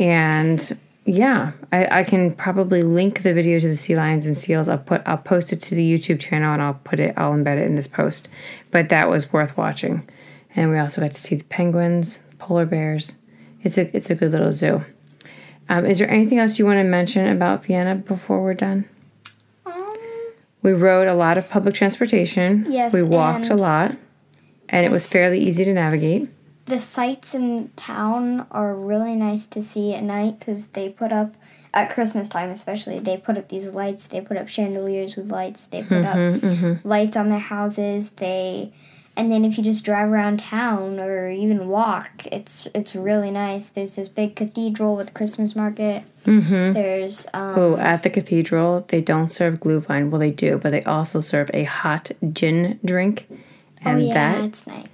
And 0.00 0.76
yeah, 1.04 1.52
I, 1.70 2.00
I 2.00 2.04
can 2.04 2.34
probably 2.34 2.82
link 2.82 3.22
the 3.22 3.34
video 3.34 3.60
to 3.60 3.68
the 3.68 3.76
sea 3.76 3.94
lions 3.94 4.26
and 4.26 4.36
seals. 4.36 4.68
I'll 4.68 4.78
put 4.78 5.02
I'll 5.06 5.18
post 5.18 5.52
it 5.52 5.60
to 5.62 5.74
the 5.74 5.94
YouTube 5.94 6.18
channel 6.18 6.52
and 6.52 6.62
I'll 6.62 6.80
put 6.82 6.98
it 6.98 7.14
I'll 7.16 7.32
embed 7.32 7.58
it 7.58 7.66
in 7.66 7.76
this 7.76 7.86
post. 7.86 8.28
But 8.70 8.88
that 8.88 9.08
was 9.08 9.32
worth 9.32 9.56
watching. 9.56 10.08
And 10.56 10.70
we 10.70 10.78
also 10.78 11.00
got 11.00 11.12
to 11.12 11.20
see 11.20 11.36
the 11.36 11.44
penguins, 11.44 12.20
polar 12.38 12.66
bears. 12.66 13.16
It's 13.62 13.78
a 13.78 13.94
it's 13.96 14.10
a 14.10 14.14
good 14.14 14.32
little 14.32 14.52
zoo. 14.52 14.84
Um, 15.68 15.86
is 15.86 15.98
there 15.98 16.10
anything 16.10 16.38
else 16.38 16.58
you 16.58 16.66
want 16.66 16.78
to 16.78 16.84
mention 16.84 17.26
about 17.26 17.64
Vienna 17.64 17.94
before 17.94 18.42
we're 18.42 18.54
done? 18.54 18.84
Um, 19.64 19.96
we 20.62 20.72
rode 20.72 21.08
a 21.08 21.14
lot 21.14 21.38
of 21.38 21.48
public 21.48 21.74
transportation. 21.74 22.66
Yes, 22.68 22.92
we 22.92 23.02
walked 23.02 23.48
a 23.48 23.56
lot, 23.56 23.96
and 24.68 24.84
it 24.84 24.92
was 24.92 25.06
fairly 25.06 25.40
easy 25.40 25.64
to 25.64 25.72
navigate. 25.72 26.28
The 26.66 26.78
sights 26.78 27.34
in 27.34 27.70
town 27.76 28.46
are 28.50 28.74
really 28.74 29.14
nice 29.14 29.46
to 29.48 29.62
see 29.62 29.94
at 29.94 30.02
night 30.02 30.38
because 30.38 30.68
they 30.68 30.88
put 30.88 31.12
up 31.12 31.34
at 31.74 31.90
Christmas 31.90 32.28
time, 32.28 32.50
especially. 32.50 32.98
They 33.00 33.16
put 33.16 33.36
up 33.36 33.48
these 33.48 33.68
lights. 33.68 34.06
They 34.06 34.20
put 34.20 34.36
up 34.36 34.48
chandeliers 34.48 35.16
with 35.16 35.30
lights. 35.30 35.66
They 35.66 35.82
put 35.82 36.04
mm-hmm, 36.04 36.46
up 36.46 36.52
mm-hmm. 36.52 36.88
lights 36.88 37.16
on 37.16 37.28
their 37.28 37.38
houses. 37.38 38.10
They 38.10 38.72
and 39.16 39.30
then 39.30 39.44
if 39.44 39.56
you 39.56 39.62
just 39.62 39.84
drive 39.84 40.10
around 40.10 40.40
town 40.40 40.98
or 40.98 41.30
even 41.30 41.68
walk, 41.68 42.26
it's 42.32 42.66
it's 42.74 42.94
really 42.96 43.30
nice. 43.30 43.68
There's 43.68 43.96
this 43.96 44.08
big 44.08 44.34
cathedral 44.34 44.96
with 44.96 45.14
Christmas 45.14 45.54
market. 45.54 46.04
Mm-hmm. 46.24 46.72
There's 46.72 47.26
um, 47.32 47.58
oh 47.58 47.76
at 47.76 48.02
the 48.02 48.10
cathedral 48.10 48.84
they 48.88 49.00
don't 49.00 49.28
serve 49.28 49.60
glühwein. 49.60 50.10
Well, 50.10 50.18
they 50.18 50.30
do, 50.30 50.58
but 50.58 50.70
they 50.70 50.82
also 50.82 51.20
serve 51.20 51.50
a 51.54 51.64
hot 51.64 52.10
gin 52.32 52.80
drink, 52.84 53.26
oh, 53.30 53.36
and 53.82 54.02
oh, 54.02 54.04
yeah, 54.04 54.14
that 54.14 54.42
that's 54.42 54.66
nice. 54.66 54.86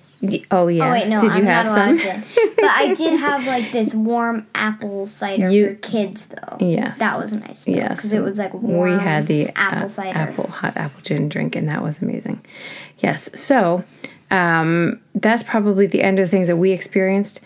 Oh 0.50 0.68
yeah. 0.68 0.88
Oh 0.88 0.92
wait, 0.92 1.08
no, 1.08 1.18
did 1.18 1.30
I'm 1.30 1.38
you 1.38 1.44
have 1.46 1.66
some? 1.66 1.96
but 2.56 2.64
I 2.64 2.92
did 2.94 3.18
have 3.18 3.46
like 3.46 3.72
this 3.72 3.94
warm 3.94 4.46
apple 4.54 5.06
cider 5.06 5.48
you, 5.50 5.68
for 5.68 5.74
kids 5.76 6.28
though. 6.28 6.58
Yes, 6.60 6.98
that 6.98 7.18
was 7.18 7.32
nice. 7.32 7.64
Though, 7.64 7.72
yes, 7.72 7.96
because 7.96 8.12
it 8.12 8.20
was 8.20 8.38
like 8.38 8.52
warm. 8.52 8.98
We 8.98 9.02
had 9.02 9.26
the 9.28 9.48
apple 9.56 9.84
uh, 9.84 9.88
cider, 9.88 10.18
apple 10.18 10.48
hot 10.48 10.76
apple 10.76 11.00
gin 11.00 11.30
drink, 11.30 11.56
and 11.56 11.68
that 11.70 11.82
was 11.82 12.02
amazing. 12.02 12.44
Yes, 12.98 13.30
so 13.40 13.84
um, 14.30 15.00
that's 15.14 15.42
probably 15.42 15.86
the 15.86 16.02
end 16.02 16.18
of 16.18 16.26
the 16.26 16.30
things 16.30 16.48
that 16.48 16.56
we 16.56 16.70
experienced. 16.72 17.40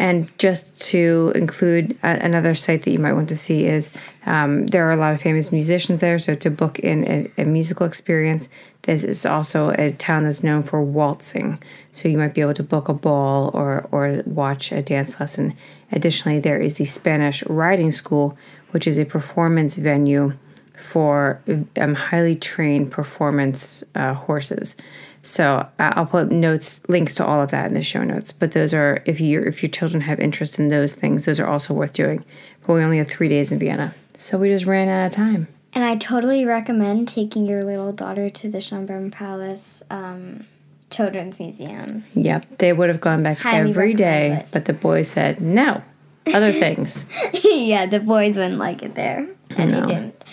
And 0.00 0.36
just 0.38 0.80
to 0.92 1.30
include 1.34 1.92
a, 2.02 2.24
another 2.24 2.54
site 2.54 2.84
that 2.84 2.90
you 2.90 2.98
might 2.98 3.12
want 3.12 3.28
to 3.28 3.36
see 3.36 3.66
is 3.66 3.90
um, 4.24 4.66
there 4.68 4.88
are 4.88 4.92
a 4.92 4.96
lot 4.96 5.12
of 5.12 5.20
famous 5.20 5.52
musicians 5.52 6.00
there. 6.00 6.18
So 6.18 6.34
to 6.36 6.50
book 6.50 6.78
in 6.78 7.06
a, 7.06 7.42
a, 7.42 7.44
musical 7.44 7.84
experience, 7.84 8.48
this 8.82 9.04
is 9.04 9.26
also 9.26 9.70
a 9.72 9.92
town 9.92 10.24
that's 10.24 10.42
known 10.42 10.62
for 10.62 10.80
waltzing. 10.82 11.62
So 11.92 12.08
you 12.08 12.16
might 12.16 12.32
be 12.32 12.40
able 12.40 12.54
to 12.54 12.62
book 12.62 12.88
a 12.88 12.94
ball 12.94 13.50
or 13.52 13.86
or 13.92 14.22
watch 14.24 14.72
a 14.72 14.80
dance 14.80 15.20
lesson. 15.20 15.54
Additionally, 15.92 16.38
there 16.38 16.58
is 16.58 16.74
the 16.74 16.86
Spanish 16.86 17.44
Riding 17.44 17.90
School, 17.90 18.38
which 18.70 18.86
is 18.86 18.98
a 18.98 19.04
performance 19.04 19.76
venue 19.76 20.32
for 20.80 21.42
um, 21.76 21.94
highly 21.94 22.36
trained 22.36 22.90
performance 22.90 23.84
uh, 23.94 24.14
horses. 24.14 24.76
So 25.22 25.68
I'll 25.78 26.06
put 26.06 26.30
notes, 26.30 26.80
links 26.88 27.14
to 27.16 27.26
all 27.26 27.42
of 27.42 27.50
that 27.50 27.66
in 27.66 27.74
the 27.74 27.82
show 27.82 28.02
notes. 28.04 28.32
But 28.32 28.52
those 28.52 28.72
are 28.72 29.02
if 29.04 29.20
you 29.20 29.42
if 29.42 29.62
your 29.62 29.70
children 29.70 30.02
have 30.02 30.18
interest 30.18 30.58
in 30.58 30.68
those 30.68 30.94
things, 30.94 31.24
those 31.24 31.38
are 31.38 31.46
also 31.46 31.74
worth 31.74 31.92
doing. 31.92 32.24
But 32.66 32.74
we 32.74 32.82
only 32.82 32.98
have 32.98 33.08
three 33.08 33.28
days 33.28 33.52
in 33.52 33.58
Vienna, 33.58 33.94
so 34.16 34.38
we 34.38 34.48
just 34.48 34.66
ran 34.66 34.88
out 34.88 35.06
of 35.06 35.12
time. 35.12 35.48
And 35.72 35.84
I 35.84 35.96
totally 35.96 36.44
recommend 36.44 37.06
taking 37.08 37.46
your 37.46 37.64
little 37.64 37.92
daughter 37.92 38.28
to 38.28 38.50
the 38.50 38.58
Schönbrunn 38.58 39.12
Palace 39.12 39.82
um, 39.90 40.44
Children's 40.90 41.38
Museum. 41.38 42.04
Yep, 42.14 42.58
they 42.58 42.72
would 42.72 42.88
have 42.88 43.00
gone 43.00 43.22
back 43.22 43.38
Highly 43.38 43.70
every 43.70 43.94
day, 43.94 44.32
it. 44.32 44.46
but 44.50 44.64
the 44.64 44.72
boys 44.72 45.08
said 45.08 45.40
no. 45.40 45.82
Other 46.26 46.52
things. 46.52 47.06
yeah, 47.44 47.86
the 47.86 48.00
boys 48.00 48.36
wouldn't 48.36 48.58
like 48.58 48.82
it 48.82 48.94
there, 48.94 49.28
and 49.50 49.70
no. 49.70 49.80
they 49.80 49.86
didn't. 49.86 50.24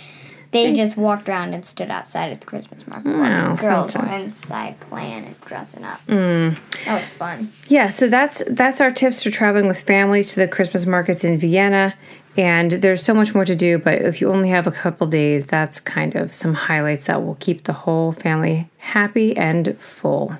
They 0.51 0.73
just 0.73 0.97
walked 0.97 1.27
around 1.27 1.53
and 1.53 1.65
stood 1.65 1.89
outside 1.89 2.31
at 2.31 2.41
the 2.41 2.47
Christmas 2.47 2.87
market. 2.87 3.09
Wow, 3.09 3.55
girls 3.55 3.95
were 3.95 4.05
inside 4.05 4.79
playing 4.79 5.25
and 5.25 5.41
dressing 5.41 5.83
up. 5.83 6.05
Mm. 6.07 6.57
That 6.85 7.01
was 7.01 7.09
fun. 7.09 7.51
Yeah, 7.67 7.89
so 7.89 8.07
that's 8.07 8.43
that's 8.49 8.79
our 8.79 8.91
tips 8.91 9.23
for 9.23 9.29
traveling 9.29 9.67
with 9.67 9.81
families 9.81 10.33
to 10.33 10.39
the 10.39 10.47
Christmas 10.47 10.85
markets 10.85 11.23
in 11.23 11.37
Vienna. 11.37 11.95
And 12.37 12.71
there's 12.71 13.01
so 13.01 13.15
much 13.15 13.33
more 13.33 13.45
to 13.45 13.55
do, 13.55 13.79
but 13.79 13.95
if 13.95 14.21
you 14.21 14.29
only 14.31 14.49
have 14.49 14.67
a 14.67 14.71
couple 14.71 15.07
days, 15.07 15.47
that's 15.47 15.79
kind 15.79 16.15
of 16.15 16.35
some 16.35 16.53
highlights 16.53 17.07
that 17.07 17.25
will 17.25 17.37
keep 17.39 17.63
the 17.63 17.73
whole 17.73 18.11
family 18.11 18.69
happy 18.77 19.35
and 19.35 19.75
full. 19.79 20.37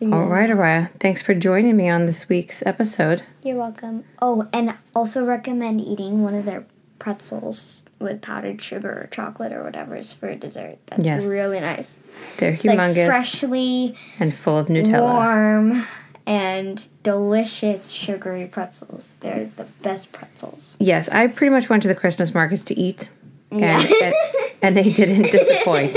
Yeah. 0.00 0.14
All 0.14 0.26
right, 0.26 0.48
Araya. 0.48 0.90
Thanks 1.00 1.22
for 1.22 1.34
joining 1.34 1.76
me 1.76 1.88
on 1.90 2.06
this 2.06 2.30
week's 2.30 2.64
episode. 2.64 3.24
You're 3.42 3.58
welcome. 3.58 4.04
Oh, 4.22 4.48
and 4.54 4.74
also 4.94 5.24
recommend 5.24 5.82
eating 5.82 6.22
one 6.22 6.34
of 6.34 6.46
their 6.46 6.64
pretzels 6.98 7.84
with 7.98 8.22
powdered 8.22 8.62
sugar 8.62 8.90
or 8.90 9.08
chocolate 9.10 9.52
or 9.52 9.62
whatever 9.64 9.96
is 9.96 10.12
for 10.12 10.28
a 10.28 10.36
dessert. 10.36 10.78
That's 10.86 11.04
yes. 11.04 11.24
really 11.24 11.60
nice. 11.60 11.96
They're 12.38 12.54
humongous. 12.54 12.96
Like 12.96 13.06
freshly 13.06 13.96
and 14.18 14.34
full 14.34 14.58
of 14.58 14.68
Nutella. 14.68 15.02
Warm 15.12 15.86
and 16.26 16.84
delicious 17.02 17.88
sugary 17.88 18.46
pretzels. 18.46 19.14
They're 19.20 19.50
the 19.56 19.64
best 19.82 20.12
pretzels. 20.12 20.76
Yes, 20.78 21.08
I 21.08 21.26
pretty 21.26 21.50
much 21.50 21.68
went 21.68 21.82
to 21.82 21.88
the 21.88 21.94
Christmas 21.94 22.34
markets 22.34 22.64
to 22.64 22.78
eat. 22.78 23.10
Yeah. 23.50 23.80
And, 23.80 23.92
and, 23.92 24.14
and 24.60 24.76
they 24.76 24.92
didn't 24.92 25.22
disappoint. 25.32 25.94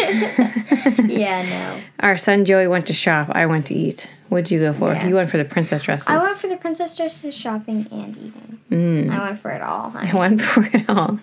yeah, 1.10 1.44
no. 1.44 1.82
Our 2.08 2.18
son 2.18 2.46
Joey 2.46 2.68
went 2.68 2.88
to 2.88 2.94
shop. 2.94 3.30
I 3.34 3.46
went 3.46 3.66
to 3.68 3.74
eat. 3.74 4.10
What'd 4.30 4.50
you 4.50 4.60
go 4.60 4.72
for? 4.72 4.94
Yeah. 4.94 5.08
You 5.08 5.16
went 5.16 5.30
for 5.30 5.38
the 5.38 5.44
princess 5.44 5.84
dresses. 5.84 6.08
I 6.08 6.18
went 6.18 6.38
for 6.38 6.48
the 6.48 6.56
princess 6.56 6.96
dresses, 6.96 7.36
shopping, 7.36 7.88
and 7.92 8.16
eating. 8.16 8.60
Mm. 8.72 9.10
I 9.12 9.28
went 9.28 9.40
for 9.40 9.52
it 9.52 9.62
all. 9.62 9.90
Honey. 9.90 10.12
I 10.12 10.16
went 10.16 10.42
for 10.42 10.64
it 10.74 10.90
all. 10.90 11.20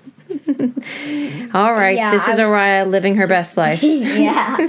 All 1.54 1.72
right, 1.72 1.96
Yeah, 1.96 2.10
this 2.12 2.22
is 2.28 2.38
I 2.38 2.44
was- 2.44 2.50
Araya 2.50 2.86
living 2.86 3.16
her 3.16 3.26
best 3.26 3.56
life. 3.64 3.82
yeah. 3.82 4.56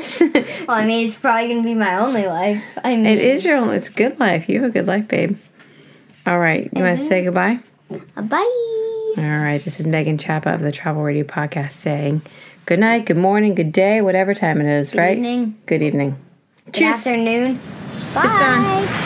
Well, 0.68 0.78
I 0.78 0.86
mean, 0.86 1.08
it's 1.08 1.18
probably 1.18 1.48
gonna 1.50 1.64
be 1.64 1.74
my 1.74 1.98
only 1.98 2.28
life. 2.28 2.64
I 2.84 2.96
mean, 2.96 3.06
It 3.06 3.20
is 3.20 3.44
your 3.46 3.58
only. 3.58 3.78
It's 3.78 3.90
good 3.90 4.20
life. 4.20 4.48
You 4.50 4.62
have 4.62 4.70
a 4.70 4.74
good 4.74 4.88
life, 4.88 5.08
babe. 5.08 5.38
All 6.28 6.38
right. 6.38 6.70
You 6.76 6.84
want 6.84 6.98
to 7.00 7.04
say 7.04 7.24
mm-hmm. 7.24 7.60
goodbye? 8.14 8.30
Bye. 8.38 9.16
All 9.18 9.24
right. 9.40 9.62
This 9.64 9.80
is 9.80 9.88
Megan 9.88 10.18
Chapa 10.20 10.54
of 10.54 10.62
the 10.62 10.72
Travel 10.72 11.02
Radio 11.02 11.24
Podcast 11.24 11.72
saying 11.72 12.22
good 12.68 12.80
night, 12.80 13.06
good 13.06 13.18
morning, 13.18 13.56
good 13.56 13.72
day, 13.72 14.02
whatever 14.02 14.36
time 14.36 14.62
it 14.62 14.68
is, 14.68 14.92
Good 14.92 15.00
right? 15.00 15.18
evening. 15.18 15.58
Good 15.66 15.82
evening. 15.82 16.16
Good 16.72 16.84
afternoon. 16.84 17.60
Bye. 18.14 19.06